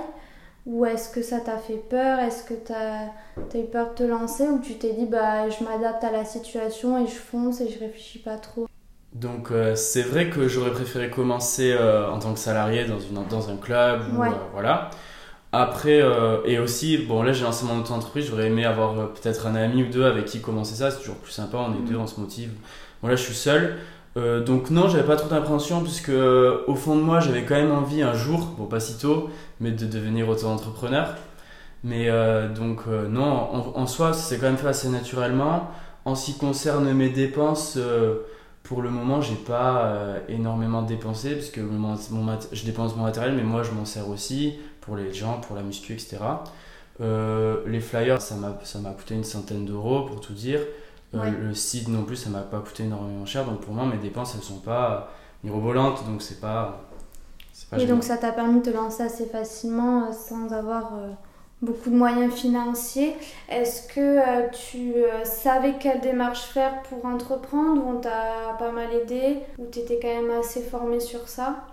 Ou 0.65 0.85
est-ce 0.85 1.09
que 1.11 1.23
ça 1.23 1.41
t'a 1.41 1.59
fait 1.59 1.83
peur? 1.89 2.19
Est-ce 2.19 2.45
que 2.45 2.55
tu 2.55 2.73
as, 2.73 3.11
as, 3.37 3.59
eu 3.59 3.65
peur 3.65 3.91
de 3.91 3.95
te 3.95 4.03
lancer? 4.03 4.45
Ou 4.49 4.61
tu 4.61 4.75
t'es 4.75 4.93
dit, 4.93 5.07
bah, 5.07 5.49
je 5.49 5.65
m'adapte 5.65 6.05
à 6.05 6.13
la 6.13 6.25
situation 6.25 7.03
et 7.03 7.07
je 7.07 7.15
fonce 7.15 7.61
et 7.61 7.69
je 7.69 7.79
réfléchis 7.79 8.19
pas 8.19 8.37
trop? 8.37 8.69
Donc 9.15 9.51
euh, 9.51 9.75
c'est 9.75 10.03
vrai 10.03 10.29
que 10.29 10.49
j'aurais 10.49 10.71
préféré 10.71 11.11
commencer 11.11 11.73
euh, 11.73 12.11
en 12.11 12.19
tant 12.19 12.33
que 12.33 12.39
salarié 12.39 12.85
dans, 12.85 13.01
une, 13.01 13.27
dans 13.29 13.49
un 13.51 13.57
club, 13.57 14.03
ou, 14.15 14.23
euh, 14.23 14.29
voilà. 14.53 14.91
Après, 15.51 16.03
et 16.45 16.59
aussi, 16.59 16.99
bon 16.99 17.23
là 17.23 17.33
j'ai 17.33 17.45
lancé 17.45 17.65
mon 17.65 17.81
auto-entreprise, 17.81 18.27
j'aurais 18.29 18.49
aimé 18.49 18.67
avoir 18.67 19.15
peut-être 19.15 19.47
un 19.47 19.55
ami 19.55 19.83
ou 19.85 19.87
deux 19.87 20.05
avec 20.05 20.27
qui 20.27 20.43
commencer 20.43 20.75
ça, 20.75 20.91
c'est 20.91 20.99
toujours 20.99 21.17
plus 21.17 21.33
sympa, 21.33 21.57
on 21.57 21.73
est 21.73 21.79
mm. 21.79 21.89
deux, 21.89 21.97
on 21.97 22.07
se 22.07 22.21
motive. 22.21 22.51
Bon 23.03 23.09
là 23.09 23.17
je 23.17 23.23
suis 23.23 23.35
seul, 23.35 23.79
donc 24.15 24.69
non, 24.71 24.89
j'avais 24.89 25.07
pas 25.07 25.17
trop 25.17 25.31
d'appréhension 25.31 25.81
puisque 25.81 26.11
au 26.11 26.75
fond 26.75 26.97
de 26.97 27.01
moi 27.01 27.21
j'avais 27.21 27.45
quand 27.45 27.55
même 27.55 27.73
envie 27.73 28.03
un 28.03 28.13
jour, 28.13 28.41
bon 28.59 28.67
pas 28.67 28.79
si 28.79 28.99
tôt, 28.99 29.31
mais 29.59 29.71
de 29.71 29.87
devenir 29.87 30.29
auto-entrepreneur. 30.29 31.15
Mais 31.83 32.11
donc 32.55 32.87
non, 32.87 33.23
en, 33.25 33.73
en 33.75 33.87
soi 33.87 34.13
c'est 34.13 34.37
quand 34.37 34.49
même 34.49 34.59
fait 34.59 34.69
assez 34.69 34.91
naturellement. 34.91 35.71
En 36.05 36.15
ce 36.15 36.27
qui 36.27 36.37
concerne 36.37 36.93
mes 36.93 37.09
dépenses 37.09 37.79
pour 38.69 38.83
le 38.83 38.91
moment, 38.91 39.23
j'ai 39.23 39.35
pas 39.35 39.87
euh, 39.87 40.21
énormément 40.29 40.83
dépensé 40.83 41.35
parce 41.35 41.49
que 41.49 41.63
mon, 41.63 41.97
je 42.53 42.65
dépense 42.67 42.95
mon 42.97 43.05
matériel, 43.05 43.35
mais 43.35 43.43
moi 43.43 43.63
je 43.63 43.71
m'en 43.71 43.87
sers 43.87 44.07
aussi 44.11 44.59
pour 44.83 44.95
les 44.95 45.15
gens, 45.15 45.41
pour 45.41 45.57
la 45.57 45.63
muscu, 45.63 45.95
etc. 45.95 46.19
Euh, 47.01 47.63
les 47.67 47.81
flyers, 47.81 48.21
ça 48.21 48.35
m'a 48.35 48.91
coûté 48.91 49.15
une 49.15 49.25
centaine 49.25 49.65
d'euros 49.65 50.03
pour 50.03 50.21
tout 50.21 50.35
dire. 50.35 50.61
Euh, 51.15 51.31
le 51.31 51.55
site 51.55 51.89
non 51.89 52.03
plus, 52.03 52.17
ça 52.17 52.29
m'a 52.29 52.43
pas 52.43 52.61
coûté 52.61 52.83
énormément 52.83 53.25
cher. 53.25 53.47
Donc 53.47 53.61
pour 53.61 53.73
moi, 53.73 53.87
mes 53.87 53.97
dépenses, 53.97 54.35
elles 54.35 54.43
sont 54.43 54.61
pas 54.61 55.15
mirobolantes, 55.43 56.05
donc 56.05 56.21
c'est 56.21 56.39
pas 56.39 56.85
Et 57.79 57.87
donc 57.87 58.05
ça 58.05 58.19
t'a 58.19 58.33
permis 58.33 58.61
de 58.61 58.71
te 58.71 58.77
lancer 58.77 59.03
assez 59.03 59.25
facilement 59.25 60.13
sans 60.13 60.53
avoir 60.53 60.93
beaucoup 61.63 61.91
de 61.91 61.97
moyens 61.97 62.33
financiers. 62.35 63.15
Est-ce 63.49 63.93
que 63.93 64.49
tu 64.55 64.95
savais 65.25 65.75
quelle 65.81 66.01
démarche 66.01 66.43
faire 66.43 66.83
pour 66.83 67.05
entreprendre 67.05 67.85
ou 67.85 67.97
on 67.97 68.01
t'a 68.01 68.57
pas 68.59 68.71
mal 68.71 68.93
aidé 68.93 69.39
ou 69.59 69.67
tu 69.71 69.81
étais 69.81 69.99
quand 70.01 70.23
même 70.23 70.39
assez 70.39 70.63
formé 70.63 71.01
sur 71.01 71.29
ça? 71.29 71.67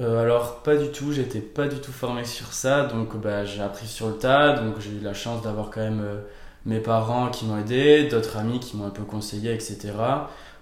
Euh, 0.00 0.22
alors 0.22 0.62
pas 0.62 0.76
du 0.76 0.90
tout, 0.90 1.12
j'étais 1.12 1.40
pas 1.40 1.68
du 1.68 1.76
tout 1.76 1.92
formé 1.92 2.24
sur 2.24 2.52
ça, 2.52 2.84
donc 2.84 3.16
bah, 3.16 3.44
j'ai 3.44 3.60
appris 3.60 3.86
sur 3.86 4.08
le 4.08 4.14
tas, 4.16 4.54
donc 4.54 4.78
j'ai 4.80 4.92
eu 4.92 5.00
la 5.00 5.12
chance 5.12 5.42
d'avoir 5.42 5.70
quand 5.70 5.80
même 5.80 6.00
euh, 6.02 6.20
mes 6.64 6.80
parents 6.80 7.28
qui 7.28 7.44
m'ont 7.44 7.58
aidé, 7.58 8.08
d'autres 8.08 8.38
amis 8.38 8.60
qui 8.60 8.76
m'ont 8.76 8.86
un 8.86 8.90
peu 8.90 9.02
conseillé, 9.02 9.52
etc. 9.52 9.92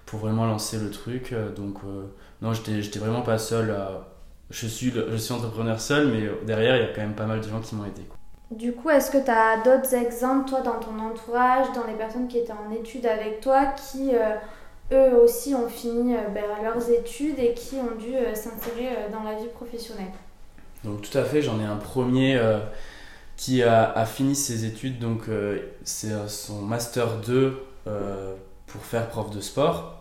pour 0.05 0.19
vraiment 0.19 0.45
lancer 0.45 0.77
le 0.77 0.91
truc. 0.91 1.31
Euh, 1.31 1.51
donc 1.53 1.77
non, 2.41 2.51
j'étais 2.53 2.99
vraiment 2.99 3.21
pas 3.21 3.37
seul. 3.37 3.75
Je, 4.49 4.67
suis, 4.67 4.91
je 4.91 5.15
suis 5.15 5.33
entrepreneur 5.33 5.79
seul, 5.79 6.07
mais 6.07 6.29
derrière 6.45 6.75
il 6.75 6.81
y 6.81 6.85
a 6.85 6.93
quand 6.93 7.01
même 7.01 7.15
pas 7.15 7.25
mal 7.25 7.39
de 7.39 7.47
gens 7.47 7.61
qui 7.61 7.75
m'ont 7.75 7.85
aidé. 7.85 8.01
Du 8.51 8.73
coup, 8.73 8.89
est-ce 8.89 9.11
que 9.11 9.23
tu 9.23 9.29
as 9.29 9.57
d'autres 9.63 9.93
exemples, 9.93 10.49
toi, 10.49 10.61
dans 10.61 10.79
ton 10.79 10.97
entourage, 10.99 11.67
dans 11.73 11.85
les 11.85 11.93
personnes 11.93 12.27
qui 12.27 12.39
étaient 12.39 12.53
en 12.53 12.71
études 12.71 13.05
avec 13.05 13.41
toi, 13.41 13.65
qui 13.65 14.11
eux 14.91 15.15
aussi 15.15 15.53
ont 15.53 15.69
fini 15.69 16.15
euh, 16.15 16.27
ben, 16.33 16.43
leurs 16.63 16.89
études 16.89 17.39
et 17.39 17.53
qui 17.53 17.75
ont 17.75 17.95
dû 17.97 18.15
euh, 18.15 18.33
s'insérer 18.33 18.89
euh, 18.89 19.11
dans 19.11 19.23
la 19.23 19.35
vie 19.35 19.47
professionnelle? 19.47 20.11
Donc 20.83 21.01
tout 21.01 21.17
à 21.17 21.23
fait, 21.23 21.41
j'en 21.41 21.59
ai 21.59 21.65
un 21.65 21.75
premier 21.75 22.41
qui 23.35 23.63
a, 23.63 24.05
fini 24.05 24.33
ses 24.33 24.63
études, 24.63 24.97
donc 24.97 25.23
c'est 25.83 26.13
son 26.29 26.61
master 26.61 27.17
2 27.17 27.61
pour 28.65 28.81
faire 28.81 29.09
prof 29.09 29.29
de 29.29 29.41
sport. 29.41 29.98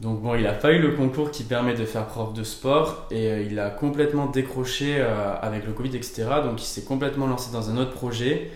Donc 0.00 0.20
bon, 0.20 0.34
il 0.34 0.42
n'a 0.42 0.52
pas 0.52 0.72
eu 0.72 0.78
le 0.78 0.92
concours 0.92 1.30
qui 1.30 1.42
permet 1.42 1.74
de 1.74 1.84
faire 1.84 2.06
prof 2.06 2.34
de 2.34 2.44
sport 2.44 3.06
et 3.10 3.42
il 3.42 3.58
a 3.58 3.70
complètement 3.70 4.26
décroché 4.26 5.00
avec 5.40 5.66
le 5.66 5.72
Covid, 5.72 5.96
etc. 5.96 6.26
Donc 6.44 6.60
il 6.60 6.66
s'est 6.66 6.84
complètement 6.84 7.26
lancé 7.26 7.50
dans 7.50 7.70
un 7.70 7.78
autre 7.78 7.92
projet 7.92 8.50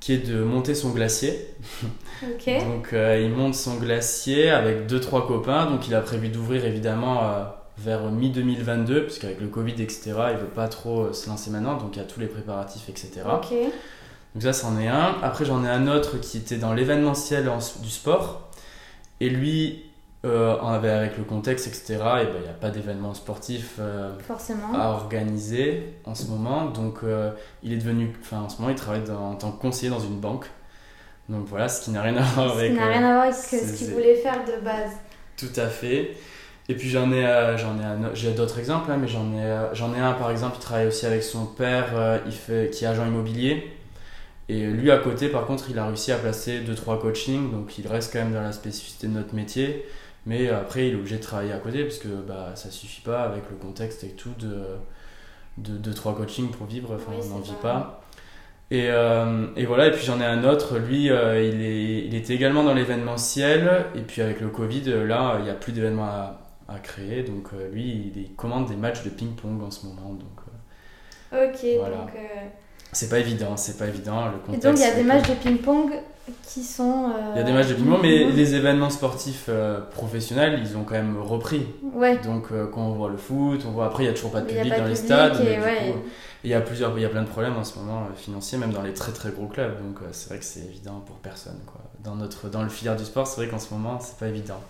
qui 0.00 0.14
est 0.14 0.26
de 0.26 0.42
monter 0.42 0.74
son 0.74 0.90
glacier. 0.90 1.46
donc 2.22 2.92
euh, 2.92 3.20
il 3.22 3.30
monte 3.30 3.54
son 3.54 3.76
glacier 3.76 4.50
avec 4.50 4.86
deux 4.86 4.98
trois 4.98 5.26
copains. 5.26 5.66
Donc 5.66 5.86
il 5.86 5.94
a 5.94 6.00
prévu 6.00 6.28
d'ouvrir 6.28 6.64
évidemment 6.64 7.22
euh, 7.22 7.44
vers 7.78 8.10
mi 8.10 8.30
2022 8.30 9.04
puisqu'avec 9.04 9.40
le 9.40 9.48
Covid 9.48 9.74
etc. 9.74 10.12
Il 10.32 10.38
veut 10.38 10.46
pas 10.46 10.68
trop 10.68 11.04
euh, 11.04 11.12
se 11.12 11.28
lancer 11.28 11.50
maintenant. 11.50 11.76
Donc 11.76 11.96
il 11.96 11.98
y 11.98 12.02
a 12.02 12.06
tous 12.06 12.18
les 12.18 12.26
préparatifs 12.26 12.88
etc. 12.88 13.20
Donc 14.34 14.42
ça 14.42 14.52
c'en 14.54 14.78
est 14.80 14.88
un. 14.88 15.16
Après 15.22 15.44
j'en 15.44 15.62
ai 15.64 15.68
un 15.68 15.86
autre 15.86 16.18
qui 16.18 16.38
était 16.38 16.56
dans 16.56 16.72
l'événementiel 16.72 17.50
du 17.82 17.90
sport. 17.90 18.48
Et 19.20 19.28
lui 19.28 19.84
euh, 20.22 20.58
avec 20.58 21.16
le 21.16 21.24
contexte, 21.24 21.66
etc., 21.66 21.96
il 22.20 22.42
n'y 22.42 22.48
a 22.48 22.52
pas 22.52 22.68
d'événement 22.68 23.14
sportif 23.14 23.76
euh, 23.78 24.12
à 24.74 24.90
organiser 24.90 25.94
en 26.04 26.14
ce 26.14 26.26
moment. 26.26 26.66
Donc, 26.66 26.98
euh, 27.02 27.30
il 27.62 27.72
est 27.72 27.78
devenu, 27.78 28.12
enfin, 28.20 28.40
en 28.40 28.48
ce 28.50 28.60
moment, 28.60 28.70
il 28.70 28.76
travaille 28.76 29.10
en 29.10 29.34
tant 29.36 29.50
que 29.50 29.62
conseiller 29.62 29.88
dans 29.88 30.00
une 30.00 30.20
banque. 30.20 30.44
Donc 31.30 31.46
voilà, 31.46 31.68
ce 31.68 31.82
qui 31.82 31.90
n'a 31.90 32.02
rien 32.02 32.16
à 32.18 32.22
voir 32.22 32.52
avec. 32.52 32.70
Ce 32.70 32.74
qui 32.74 32.80
n'a 32.80 32.88
rien 32.88 33.08
à 33.08 33.12
voir 33.12 33.22
avec 33.22 33.34
ce 33.34 33.78
qu'il 33.78 33.94
voulait 33.94 34.16
faire 34.16 34.44
de 34.44 34.62
base. 34.62 34.92
Tout 35.38 35.58
à 35.58 35.68
fait. 35.68 36.10
Et 36.68 36.74
puis 36.74 36.90
j'en 36.90 37.10
ai, 37.12 37.56
j'en 37.56 37.78
ai, 37.78 38.14
j'ai 38.14 38.32
d'autres 38.32 38.58
exemples, 38.58 38.90
hein, 38.92 38.98
mais 39.00 39.08
j'en 39.08 39.32
ai, 39.32 39.68
j'en 39.72 39.94
ai 39.94 39.98
un 39.98 40.12
par 40.12 40.30
exemple, 40.30 40.56
il 40.58 40.62
travaille 40.62 40.86
aussi 40.86 41.06
avec 41.06 41.22
son 41.22 41.46
père, 41.46 42.20
il 42.26 42.32
fait, 42.32 42.70
qui 42.70 42.84
est 42.84 42.88
agent 42.88 43.06
immobilier. 43.06 43.72
Et 44.50 44.66
lui 44.66 44.90
à 44.90 44.98
côté, 44.98 45.28
par 45.28 45.46
contre, 45.46 45.70
il 45.70 45.78
a 45.78 45.86
réussi 45.86 46.12
à 46.12 46.16
placer 46.16 46.60
2-3 46.60 47.00
coachings, 47.00 47.50
donc 47.50 47.78
il 47.78 47.86
reste 47.86 48.12
quand 48.12 48.18
même 48.18 48.32
dans 48.32 48.42
la 48.42 48.52
spécificité 48.52 49.06
de 49.06 49.12
notre 49.12 49.34
métier. 49.34 49.84
Mais 50.26 50.48
après, 50.48 50.88
il 50.88 50.92
est 50.92 50.96
obligé 50.96 51.16
de 51.16 51.22
travailler 51.22 51.52
à 51.52 51.58
côté 51.58 51.82
parce 51.82 51.98
que 51.98 52.08
bah, 52.08 52.52
ça 52.54 52.70
suffit 52.70 53.00
pas 53.00 53.22
avec 53.22 53.44
le 53.50 53.56
contexte 53.56 54.04
et 54.04 54.10
tout 54.10 54.34
de, 54.38 54.64
de, 55.58 55.78
de 55.78 55.92
trois 55.92 56.14
coachings 56.14 56.50
pour 56.50 56.66
vivre. 56.66 56.94
Enfin, 56.94 57.12
on 57.18 57.34
n'en 57.34 57.40
vit 57.40 57.52
pas. 57.62 58.00
Et, 58.70 58.86
euh, 58.88 59.46
et, 59.56 59.66
voilà, 59.66 59.88
et 59.88 59.90
puis 59.90 60.04
j'en 60.04 60.20
ai 60.20 60.24
un 60.24 60.44
autre, 60.44 60.78
lui, 60.78 61.10
euh, 61.10 61.42
il, 61.42 61.60
est, 61.60 62.06
il 62.06 62.14
était 62.14 62.34
également 62.34 62.62
dans 62.62 62.74
l'événementiel, 62.74 63.86
et 63.96 64.02
puis 64.02 64.22
avec 64.22 64.40
le 64.40 64.46
Covid, 64.46 64.84
là, 65.08 65.36
il 65.40 65.44
n'y 65.44 65.50
a 65.50 65.54
plus 65.54 65.72
d'événements 65.72 66.04
à, 66.04 66.40
à, 66.68 66.78
créer, 66.78 67.24
donc 67.24 67.48
euh, 67.52 67.68
lui, 67.72 68.12
il, 68.14 68.32
commande 68.36 68.68
des 68.68 68.76
matchs 68.76 69.02
de 69.02 69.10
ping-pong 69.10 69.60
en 69.60 69.72
ce 69.72 69.86
moment. 69.86 70.12
Donc, 70.12 70.38
ok, 71.32 71.66
voilà. 71.80 71.96
donc 71.96 72.10
c'est 72.92 73.08
pas 73.08 73.18
évident, 73.18 73.56
c'est 73.56 73.76
pas 73.76 73.88
évident. 73.88 74.26
Le 74.26 74.38
contexte, 74.38 74.64
et 74.64 74.68
donc 74.68 74.78
il 74.78 74.82
y 74.82 74.84
a 74.84 74.94
des 74.94 75.02
matchs 75.02 75.28
de 75.28 75.34
ping-pong 75.34 75.90
qui 76.46 76.62
sont. 76.62 77.12
Il 77.34 77.38
y 77.38 77.40
a 77.40 77.44
des 77.44 77.52
matchs 77.52 77.68
de 77.68 77.74
ping-pong, 77.74 78.00
mais 78.02 78.24
les 78.30 78.54
événements 78.54 78.90
sportifs 78.90 79.46
euh, 79.48 79.80
professionnels, 79.80 80.60
ils 80.62 80.76
ont 80.76 80.84
quand 80.84 80.94
même 80.94 81.20
repris. 81.20 81.66
Ouais. 81.94 82.18
Donc 82.18 82.46
euh, 82.52 82.66
quand 82.66 82.82
on 82.82 82.92
voit 82.92 83.10
le 83.10 83.16
foot, 83.16 83.64
on 83.66 83.70
voit 83.70 83.86
après 83.86 84.04
il 84.04 84.06
y 84.06 84.10
a 84.10 84.12
toujours 84.12 84.32
pas 84.32 84.40
de 84.40 84.46
public 84.46 84.74
dans 84.76 84.84
les 84.86 84.96
stades. 84.96 85.40
il 86.44 86.50
y 86.50 86.54
a 86.54 86.60
plusieurs, 86.60 86.96
il 86.98 87.02
y 87.02 87.04
a 87.04 87.08
plein 87.08 87.22
de 87.22 87.28
problèmes 87.28 87.56
en 87.56 87.64
ce 87.64 87.78
moment 87.78 88.02
euh, 88.02 88.16
financiers, 88.16 88.58
même 88.58 88.72
dans 88.72 88.82
les 88.82 88.94
très 88.94 89.12
très 89.12 89.30
gros 89.30 89.46
clubs. 89.46 89.76
Donc 89.82 89.98
c'est 90.12 90.28
vrai 90.28 90.38
que 90.38 90.44
c'est 90.44 90.60
évident 90.60 91.02
pour 91.06 91.16
personne. 91.16 91.60
Quoi. 91.66 91.80
Dans 92.04 92.16
notre, 92.16 92.48
dans 92.48 92.62
le 92.62 92.68
filière 92.68 92.96
du 92.96 93.04
sport, 93.04 93.26
c'est 93.26 93.40
vrai 93.40 93.48
qu'en 93.48 93.58
ce 93.58 93.72
moment 93.72 93.98
c'est 94.00 94.18
pas 94.18 94.28
évident. 94.28 94.60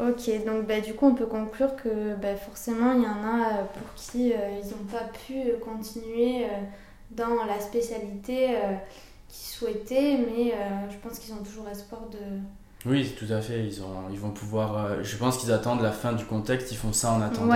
Ok, 0.00 0.30
donc 0.46 0.66
bah, 0.66 0.80
du 0.80 0.94
coup 0.94 1.06
on 1.06 1.14
peut 1.14 1.26
conclure 1.26 1.76
que 1.76 2.14
bah, 2.20 2.34
forcément 2.34 2.92
il 2.94 3.02
y 3.02 3.06
en 3.06 3.10
a 3.10 3.64
pour 3.74 3.94
qui 3.94 4.30
ils 4.30 4.70
n'ont 4.70 4.84
pas 4.90 5.04
pu 5.26 5.52
continuer 5.62 6.46
dans 7.16 7.44
la 7.44 7.60
spécialité 7.60 8.50
euh, 8.50 8.74
qu'ils 9.32 9.50
souhaitaient, 9.50 10.18
mais 10.18 10.52
euh, 10.52 10.90
je 10.90 10.96
pense 10.98 11.18
qu'ils 11.18 11.32
ont 11.32 11.42
toujours 11.42 11.66
espoir 11.68 12.02
de... 12.10 12.18
Oui, 12.84 13.14
tout 13.18 13.32
à 13.32 13.40
fait. 13.40 13.64
Ils, 13.64 13.80
ont, 13.82 14.10
ils 14.10 14.18
vont 14.18 14.30
pouvoir. 14.30 14.76
Euh, 14.76 15.02
je 15.02 15.16
pense 15.16 15.38
qu'ils 15.38 15.52
attendent 15.52 15.82
la 15.82 15.92
fin 15.92 16.12
du 16.12 16.24
contexte. 16.24 16.72
Ils 16.72 16.76
font 16.76 16.92
ça 16.92 17.12
en 17.12 17.22
attendant. 17.22 17.54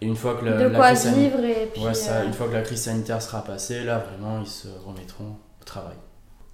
Et 0.00 0.06
une 0.06 0.16
fois 0.16 0.34
que 0.34 0.44
la, 0.44 0.68
de 0.68 0.74
quoi 0.74 0.92
vivre 0.92 1.42
et 1.42 1.70
puis, 1.72 1.82
une 1.82 2.32
fois 2.32 2.48
que 2.48 2.52
la 2.52 2.62
crise 2.62 2.82
sanitaire 2.82 3.22
sera 3.22 3.42
passée, 3.42 3.84
là 3.84 3.98
vraiment 3.98 4.40
ils 4.40 4.46
se 4.46 4.68
remettront 4.86 5.36
au 5.60 5.64
travail. 5.64 5.96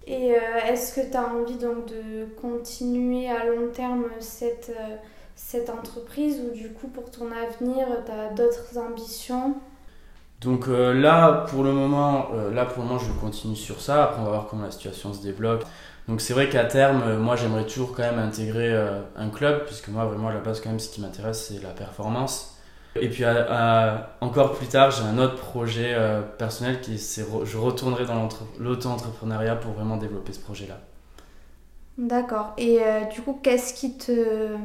Et 0.06 0.34
est-ce 0.68 0.94
que 0.94 1.10
tu 1.10 1.16
as 1.16 1.26
envie 1.26 1.56
donc 1.56 1.86
de 1.86 2.26
continuer 2.40 3.28
à 3.28 3.44
long 3.46 3.70
terme 3.72 4.04
cette, 4.20 4.72
cette 5.34 5.68
entreprise 5.68 6.40
ou 6.40 6.54
du 6.54 6.72
coup 6.72 6.86
pour 6.88 7.10
ton 7.10 7.26
avenir 7.32 7.88
tu 8.06 8.12
as 8.12 8.28
d'autres 8.34 8.78
ambitions? 8.78 9.56
Donc 10.40 10.68
euh, 10.68 10.94
là, 10.94 11.44
pour 11.50 11.62
le 11.62 11.72
moment, 11.72 12.28
euh, 12.34 12.50
là 12.52 12.64
pour 12.64 12.82
le 12.82 12.88
moment, 12.88 12.98
je 12.98 13.12
continue 13.12 13.56
sur 13.56 13.80
ça. 13.80 14.04
Après, 14.04 14.20
on 14.20 14.24
va 14.24 14.30
voir 14.30 14.46
comment 14.48 14.64
la 14.64 14.70
situation 14.70 15.12
se 15.12 15.22
développe. 15.22 15.64
Donc 16.08 16.22
c'est 16.22 16.32
vrai 16.32 16.48
qu'à 16.48 16.64
terme, 16.64 17.02
euh, 17.06 17.18
moi, 17.18 17.36
j'aimerais 17.36 17.66
toujours 17.66 17.92
quand 17.94 18.02
même 18.02 18.18
intégrer 18.18 18.74
un 19.16 19.28
club, 19.28 19.66
puisque 19.66 19.88
moi, 19.88 20.06
vraiment, 20.06 20.28
à 20.28 20.32
la 20.32 20.40
base, 20.40 20.60
quand 20.60 20.70
même, 20.70 20.80
ce 20.80 20.88
qui 20.88 21.02
m'intéresse, 21.02 21.48
c'est 21.48 21.62
la 21.62 21.70
performance. 21.70 22.56
Et 22.96 23.08
puis 23.08 23.22
encore 24.20 24.54
plus 24.54 24.66
tard, 24.66 24.90
j'ai 24.90 25.04
un 25.04 25.18
autre 25.18 25.36
projet 25.36 25.96
personnel 26.38 26.80
qui 26.80 26.98
c'est 26.98 27.24
je 27.44 27.56
retournerai 27.56 28.04
dans 28.04 28.28
l'auto-entrepreneuriat 28.58 29.54
pour 29.54 29.74
vraiment 29.74 29.96
développer 29.96 30.32
ce 30.32 30.40
projet-là. 30.40 30.80
D'accord. 31.96 32.52
Et 32.58 32.80
du 33.14 33.22
coup, 33.22 33.38
qu'est-ce 33.40 33.74
qui 33.74 33.96
te 33.96 34.56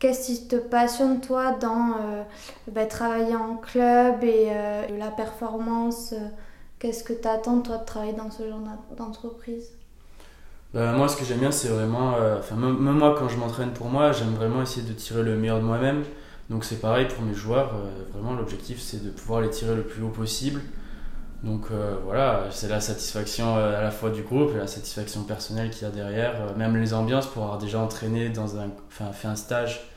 Qu'est-ce 0.00 0.28
qui 0.28 0.48
te 0.48 0.56
passionne 0.56 1.20
toi 1.20 1.52
dans 1.60 1.92
euh, 2.00 2.22
bah, 2.72 2.86
travailler 2.86 3.36
en 3.36 3.56
club 3.56 4.24
et 4.24 4.48
euh, 4.48 4.98
la 4.98 5.10
performance 5.10 6.14
euh, 6.14 6.28
Qu'est-ce 6.78 7.04
que 7.04 7.12
tu 7.12 7.28
attends 7.28 7.60
toi 7.60 7.76
de 7.76 7.84
travailler 7.84 8.14
dans 8.14 8.30
ce 8.30 8.48
genre 8.48 8.60
d'entreprise? 8.96 9.72
Bah, 10.72 10.92
Moi 10.92 11.06
ce 11.06 11.18
que 11.18 11.24
j'aime 11.26 11.40
bien 11.40 11.50
c'est 11.50 11.68
vraiment, 11.68 12.14
enfin 12.38 12.56
même, 12.56 12.78
moi 12.78 13.14
quand 13.18 13.28
je 13.28 13.36
m'entraîne 13.36 13.72
pour 13.72 13.88
moi 13.88 14.12
j'aime 14.12 14.32
vraiment 14.32 14.62
essayer 14.62 14.88
de 14.88 14.94
tirer 14.94 15.22
le 15.22 15.36
meilleur 15.36 15.58
de 15.58 15.64
moi-même. 15.64 16.04
Donc 16.48 16.64
c'est 16.64 16.80
pareil 16.80 17.06
pour 17.06 17.22
mes 17.22 17.34
joueurs, 17.34 17.74
vraiment 18.14 18.32
l'objectif 18.32 18.80
c'est 18.80 19.04
de 19.04 19.10
pouvoir 19.10 19.42
les 19.42 19.50
tirer 19.50 19.76
le 19.76 19.82
plus 19.82 20.02
haut 20.02 20.08
possible. 20.08 20.62
Donc 21.42 21.68
voilà, 22.04 22.44
c'est 22.50 22.68
la 22.68 22.80
satisfaction 22.80 23.56
à 23.56 23.80
la 23.80 23.90
fois 23.90 24.10
du 24.10 24.22
groupe 24.22 24.50
et 24.54 24.58
la 24.58 24.66
satisfaction 24.66 25.22
personnelle 25.22 25.70
qu'il 25.70 25.82
y 25.82 25.84
a 25.86 25.90
derrière. 25.90 26.54
même 26.56 26.76
les 26.76 26.92
ambiances 26.92 27.26
pour 27.26 27.44
avoir 27.44 27.58
déjà 27.58 27.80
entraîné 27.80 28.28
dans 28.28 28.58
un, 28.58 28.68
enfin 28.88 29.10
fait 29.12 29.28
un 29.28 29.36
stage 29.36 29.90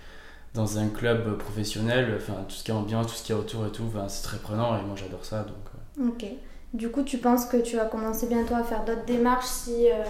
dans 0.54 0.78
un 0.78 0.88
club 0.88 1.38
professionnel, 1.38 2.14
enfin 2.16 2.34
tout 2.48 2.56
ce 2.56 2.64
qui 2.64 2.72
est 2.72 2.74
ambiance, 2.74 3.08
tout 3.08 3.14
ce 3.14 3.24
qui 3.24 3.32
est 3.32 3.36
autour 3.36 3.66
et 3.66 3.72
tout, 3.72 3.90
c'est 4.08 4.24
très 4.24 4.38
prenant 4.38 4.78
et 4.78 4.84
moi 4.84 4.96
j'adore 4.96 5.26
ça. 5.26 5.44
Donc, 5.44 6.06
euh. 6.06 6.10
Ok. 6.10 6.26
Du 6.74 6.90
coup, 6.90 7.04
tu 7.04 7.18
penses 7.18 7.46
que 7.46 7.58
tu 7.58 7.76
vas 7.76 7.86
commencer 7.86 8.28
bientôt 8.28 8.56
à 8.56 8.64
faire 8.64 8.84
d'autres 8.84 9.06
démarches 9.06 9.46
si, 9.46 9.90
euh, 9.90 10.04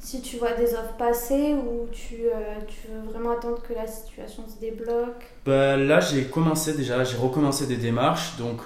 si 0.00 0.20
tu 0.20 0.36
vois 0.36 0.52
des 0.52 0.74
offres 0.74 0.94
passer 0.98 1.54
ou 1.54 1.88
tu, 1.92 2.26
euh, 2.26 2.58
tu, 2.66 2.88
veux 2.88 3.10
vraiment 3.10 3.32
attendre 3.32 3.60
que 3.62 3.72
la 3.74 3.86
situation 3.86 4.44
se 4.48 4.60
débloque? 4.60 5.24
Bah, 5.44 5.76
Là, 5.76 6.00
j'ai 6.00 6.24
commencé 6.24 6.76
déjà, 6.76 7.02
j'ai 7.04 7.16
recommencé 7.16 7.66
des 7.66 7.76
démarches 7.76 8.36
donc, 8.36 8.62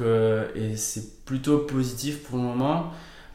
et 0.55 0.77
c'est 0.77 1.25
plutôt 1.25 1.59
positif 1.59 2.23
pour 2.23 2.37
le 2.37 2.45
moment. 2.45 2.91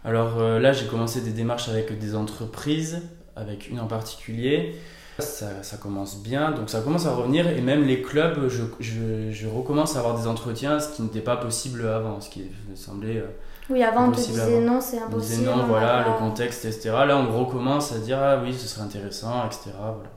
Alors 0.05 0.39
là, 0.39 0.71
j'ai 0.73 0.85
commencé 0.85 1.21
des 1.21 1.31
démarches 1.31 1.69
avec 1.69 1.97
des 1.97 2.15
entreprises, 2.15 3.01
avec 3.35 3.69
une 3.69 3.79
en 3.79 3.87
particulier. 3.87 4.75
Ça, 5.19 5.77
commence 5.81 6.21
bien, 6.21 6.51
donc 6.51 6.69
ça 6.69 6.81
commence 6.81 7.07
à 7.07 7.15
revenir 7.15 7.47
et 7.47 7.59
même 7.61 7.83
les 7.83 8.03
clubs, 8.03 8.47
je, 8.49 8.61
je, 8.79 9.31
je 9.31 9.47
recommence 9.47 9.95
à 9.95 9.99
avoir 9.99 10.19
des 10.19 10.27
entretiens, 10.27 10.79
ce 10.79 10.95
qui 10.95 11.01
n'était 11.01 11.21
pas 11.21 11.37
possible 11.37 11.87
avant, 11.87 12.21
ce 12.21 12.29
qui 12.29 12.43
me 12.69 12.75
semblait. 12.75 13.23
Euh, 13.69 13.73
oui, 13.73 13.83
avant 13.83 14.07
on 14.07 14.11
te 14.11 14.17
disait 14.17 14.59
non, 14.61 14.79
c'est 14.81 14.99
impossible. 14.99 15.15
On 15.15 15.19
disait 15.19 15.45
non, 15.45 15.65
voilà, 15.67 16.05
le 16.07 16.17
contexte, 16.17 16.65
etc. 16.65 16.89
Là, 17.07 17.17
on 17.17 17.37
recommence 17.37 17.91
à 17.91 17.99
dire 17.99 18.19
ah 18.21 18.39
oui, 18.43 18.53
ce 18.53 18.67
serait 18.67 18.83
intéressant, 18.83 19.45
etc. 19.45 19.71
Voilà. 19.77 20.09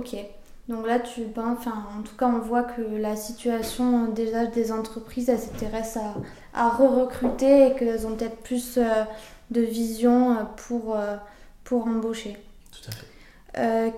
Ok. 0.00 0.16
Donc 0.68 0.84
là, 0.86 0.98
tu, 0.98 1.26
ben, 1.26 1.56
enfin, 1.56 1.84
en 1.96 2.02
tout 2.02 2.16
cas, 2.16 2.26
on 2.26 2.40
voit 2.40 2.64
que 2.64 2.82
la 2.82 3.14
situation 3.14 4.08
déjà 4.08 4.46
des 4.46 4.72
entreprises, 4.72 5.28
elles 5.28 5.38
s'intéressent 5.38 6.02
à, 6.52 6.66
à 6.66 6.68
re-recruter 6.70 7.68
et 7.68 7.74
qu'elles 7.74 8.04
ont 8.06 8.16
peut-être 8.16 8.38
plus 8.38 8.78
euh, 8.78 9.04
de 9.52 9.60
vision 9.60 10.32
euh, 10.32 10.42
pour, 10.56 10.96
euh, 10.96 11.16
pour 11.62 11.86
embaucher. 11.86 12.36
Tout 12.72 12.90
à 12.90 12.92
fait. 12.92 13.06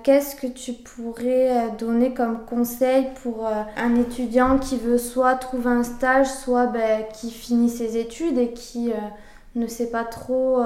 Qu'est-ce 0.05 0.37
que 0.37 0.47
tu 0.47 0.73
pourrais 0.73 1.71
donner 1.79 2.14
comme 2.14 2.44
conseil 2.44 3.09
pour 3.23 3.44
un 3.47 3.97
étudiant 3.97 4.59
qui 4.59 4.77
veut 4.77 4.99
soit 4.99 5.35
trouver 5.35 5.71
un 5.71 5.83
stage, 5.83 6.29
soit 6.29 6.66
ben, 6.66 7.05
qui 7.12 7.31
finit 7.31 7.68
ses 7.68 7.97
études 7.97 8.38
et 8.38 8.53
qui 8.53 8.92
ne 9.57 9.66
sait 9.66 9.90
pas 9.90 10.05
trop 10.05 10.62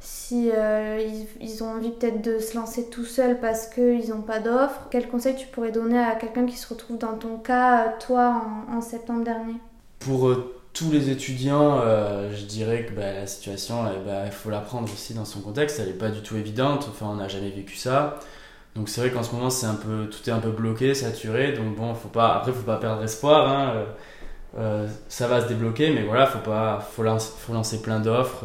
si 0.00 0.50
euh, 0.54 1.04
ils, 1.40 1.64
ont 1.64 1.70
envie 1.70 1.90
peut-être 1.90 2.22
de 2.22 2.38
se 2.38 2.56
lancer 2.56 2.88
tout 2.88 3.04
seul 3.04 3.40
parce 3.40 3.66
qu'ils 3.66 4.10
n'ont 4.10 4.22
pas 4.22 4.38
d'offre, 4.38 4.86
quel 4.90 5.08
conseil 5.08 5.34
tu 5.34 5.46
pourrais 5.48 5.72
donner 5.72 5.98
à 5.98 6.14
quelqu'un 6.14 6.46
qui 6.46 6.56
se 6.56 6.68
retrouve 6.68 6.98
dans 6.98 7.14
ton 7.14 7.38
cas, 7.38 7.88
toi, 7.98 8.42
en, 8.72 8.80
septembre 8.80 9.24
dernier? 9.24 9.56
Pour 9.98 10.28
euh, 10.28 10.55
tous 10.76 10.90
les 10.90 11.10
étudiants, 11.10 11.80
euh, 11.82 12.30
je 12.36 12.44
dirais 12.44 12.84
que 12.84 12.92
bah, 12.92 13.12
la 13.12 13.26
situation, 13.26 13.86
il 13.86 13.92
eh 14.02 14.06
bah, 14.06 14.30
faut 14.30 14.50
la 14.50 14.60
prendre 14.60 14.92
aussi 14.92 15.14
dans 15.14 15.24
son 15.24 15.40
contexte, 15.40 15.80
elle 15.80 15.88
n'est 15.88 15.92
pas 15.94 16.10
du 16.10 16.20
tout 16.20 16.36
évidente, 16.36 16.86
enfin 16.90 17.06
on 17.10 17.14
n'a 17.14 17.28
jamais 17.28 17.50
vécu 17.50 17.76
ça. 17.76 18.20
Donc 18.74 18.88
c'est 18.88 19.00
vrai 19.00 19.10
qu'en 19.10 19.22
ce 19.22 19.34
moment 19.34 19.50
c'est 19.50 19.66
un 19.66 19.74
peu, 19.74 20.08
tout 20.10 20.28
est 20.28 20.32
un 20.32 20.38
peu 20.38 20.50
bloqué, 20.50 20.94
saturé, 20.94 21.52
donc 21.52 21.74
bon, 21.76 21.94
faut 21.94 22.08
pas, 22.08 22.36
après 22.36 22.52
faut 22.52 22.62
pas 22.62 22.76
perdre 22.76 23.02
espoir. 23.02 23.48
Hein, 23.48 23.84
ça 25.08 25.28
va 25.28 25.42
se 25.42 25.48
débloquer, 25.48 25.90
mais 25.90 26.02
voilà, 26.02 26.26
faut 26.26 26.38
pas, 26.38 26.80
faut 26.92 27.02
lancer, 27.02 27.32
faut 27.38 27.52
lancer 27.52 27.82
plein 27.82 28.00
d'offres 28.00 28.44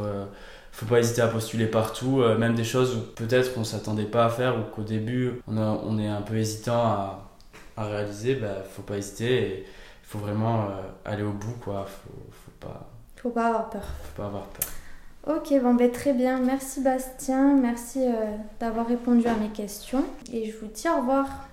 faut 0.71 0.85
pas 0.85 0.99
hésiter 0.99 1.21
à 1.21 1.27
postuler 1.27 1.67
partout, 1.67 2.21
euh, 2.21 2.37
même 2.37 2.55
des 2.55 2.63
choses 2.63 2.97
peut-être 3.15 3.53
qu'on 3.53 3.63
s'attendait 3.63 4.05
pas 4.05 4.25
à 4.25 4.29
faire 4.29 4.57
ou 4.57 4.63
qu'au 4.63 4.83
début 4.83 5.41
on, 5.47 5.99
est 5.99 6.07
un 6.07 6.21
peu 6.21 6.37
hésitant 6.37 6.81
à, 6.81 7.29
à 7.77 7.85
réaliser, 7.85 8.35
bah, 8.35 8.63
faut 8.69 8.81
pas 8.81 8.97
hésiter 8.97 9.65
il 9.67 9.80
faut 10.11 10.19
vraiment 10.19 10.63
euh, 10.63 10.81
aller 11.05 11.23
au 11.23 11.31
bout 11.31 11.55
quoi. 11.63 11.85
Faut, 11.85 12.11
faut 12.31 12.51
pas. 12.59 12.89
Faut 13.15 13.29
pas 13.29 13.47
avoir 13.47 13.69
peur. 13.69 13.83
Faut 14.03 14.21
pas 14.21 14.27
avoir 14.27 14.45
peur. 14.47 15.37
Ok, 15.37 15.53
bon 15.61 15.75
ben 15.75 15.89
très 15.89 16.13
bien. 16.13 16.39
Merci 16.39 16.81
Bastien, 16.81 17.55
merci 17.55 17.99
euh, 18.03 18.35
d'avoir 18.59 18.87
répondu 18.87 19.25
à 19.27 19.35
mes 19.35 19.49
questions 19.49 20.03
et 20.33 20.51
je 20.51 20.57
vous 20.57 20.67
dis 20.67 20.89
au 20.89 20.99
revoir. 20.99 21.47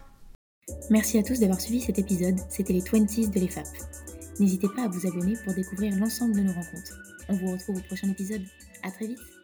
Merci 0.90 1.18
à 1.18 1.22
tous 1.22 1.38
d'avoir 1.38 1.60
suivi 1.60 1.80
cet 1.80 1.98
épisode. 1.98 2.36
C'était 2.48 2.72
les 2.72 2.80
20s 2.80 3.30
de 3.30 3.40
l'EFAP. 3.40 3.66
N'hésitez 4.40 4.68
pas 4.74 4.84
à 4.84 4.88
vous 4.88 5.06
abonner 5.06 5.34
pour 5.44 5.54
découvrir 5.54 5.94
l'ensemble 5.96 6.34
de 6.34 6.40
nos 6.40 6.52
rencontres. 6.52 6.98
On 7.28 7.34
vous 7.34 7.52
retrouve 7.52 7.76
au 7.76 7.82
prochain 7.82 8.08
épisode. 8.08 8.42
À 8.82 8.90
très 8.90 9.06
vite 9.06 9.37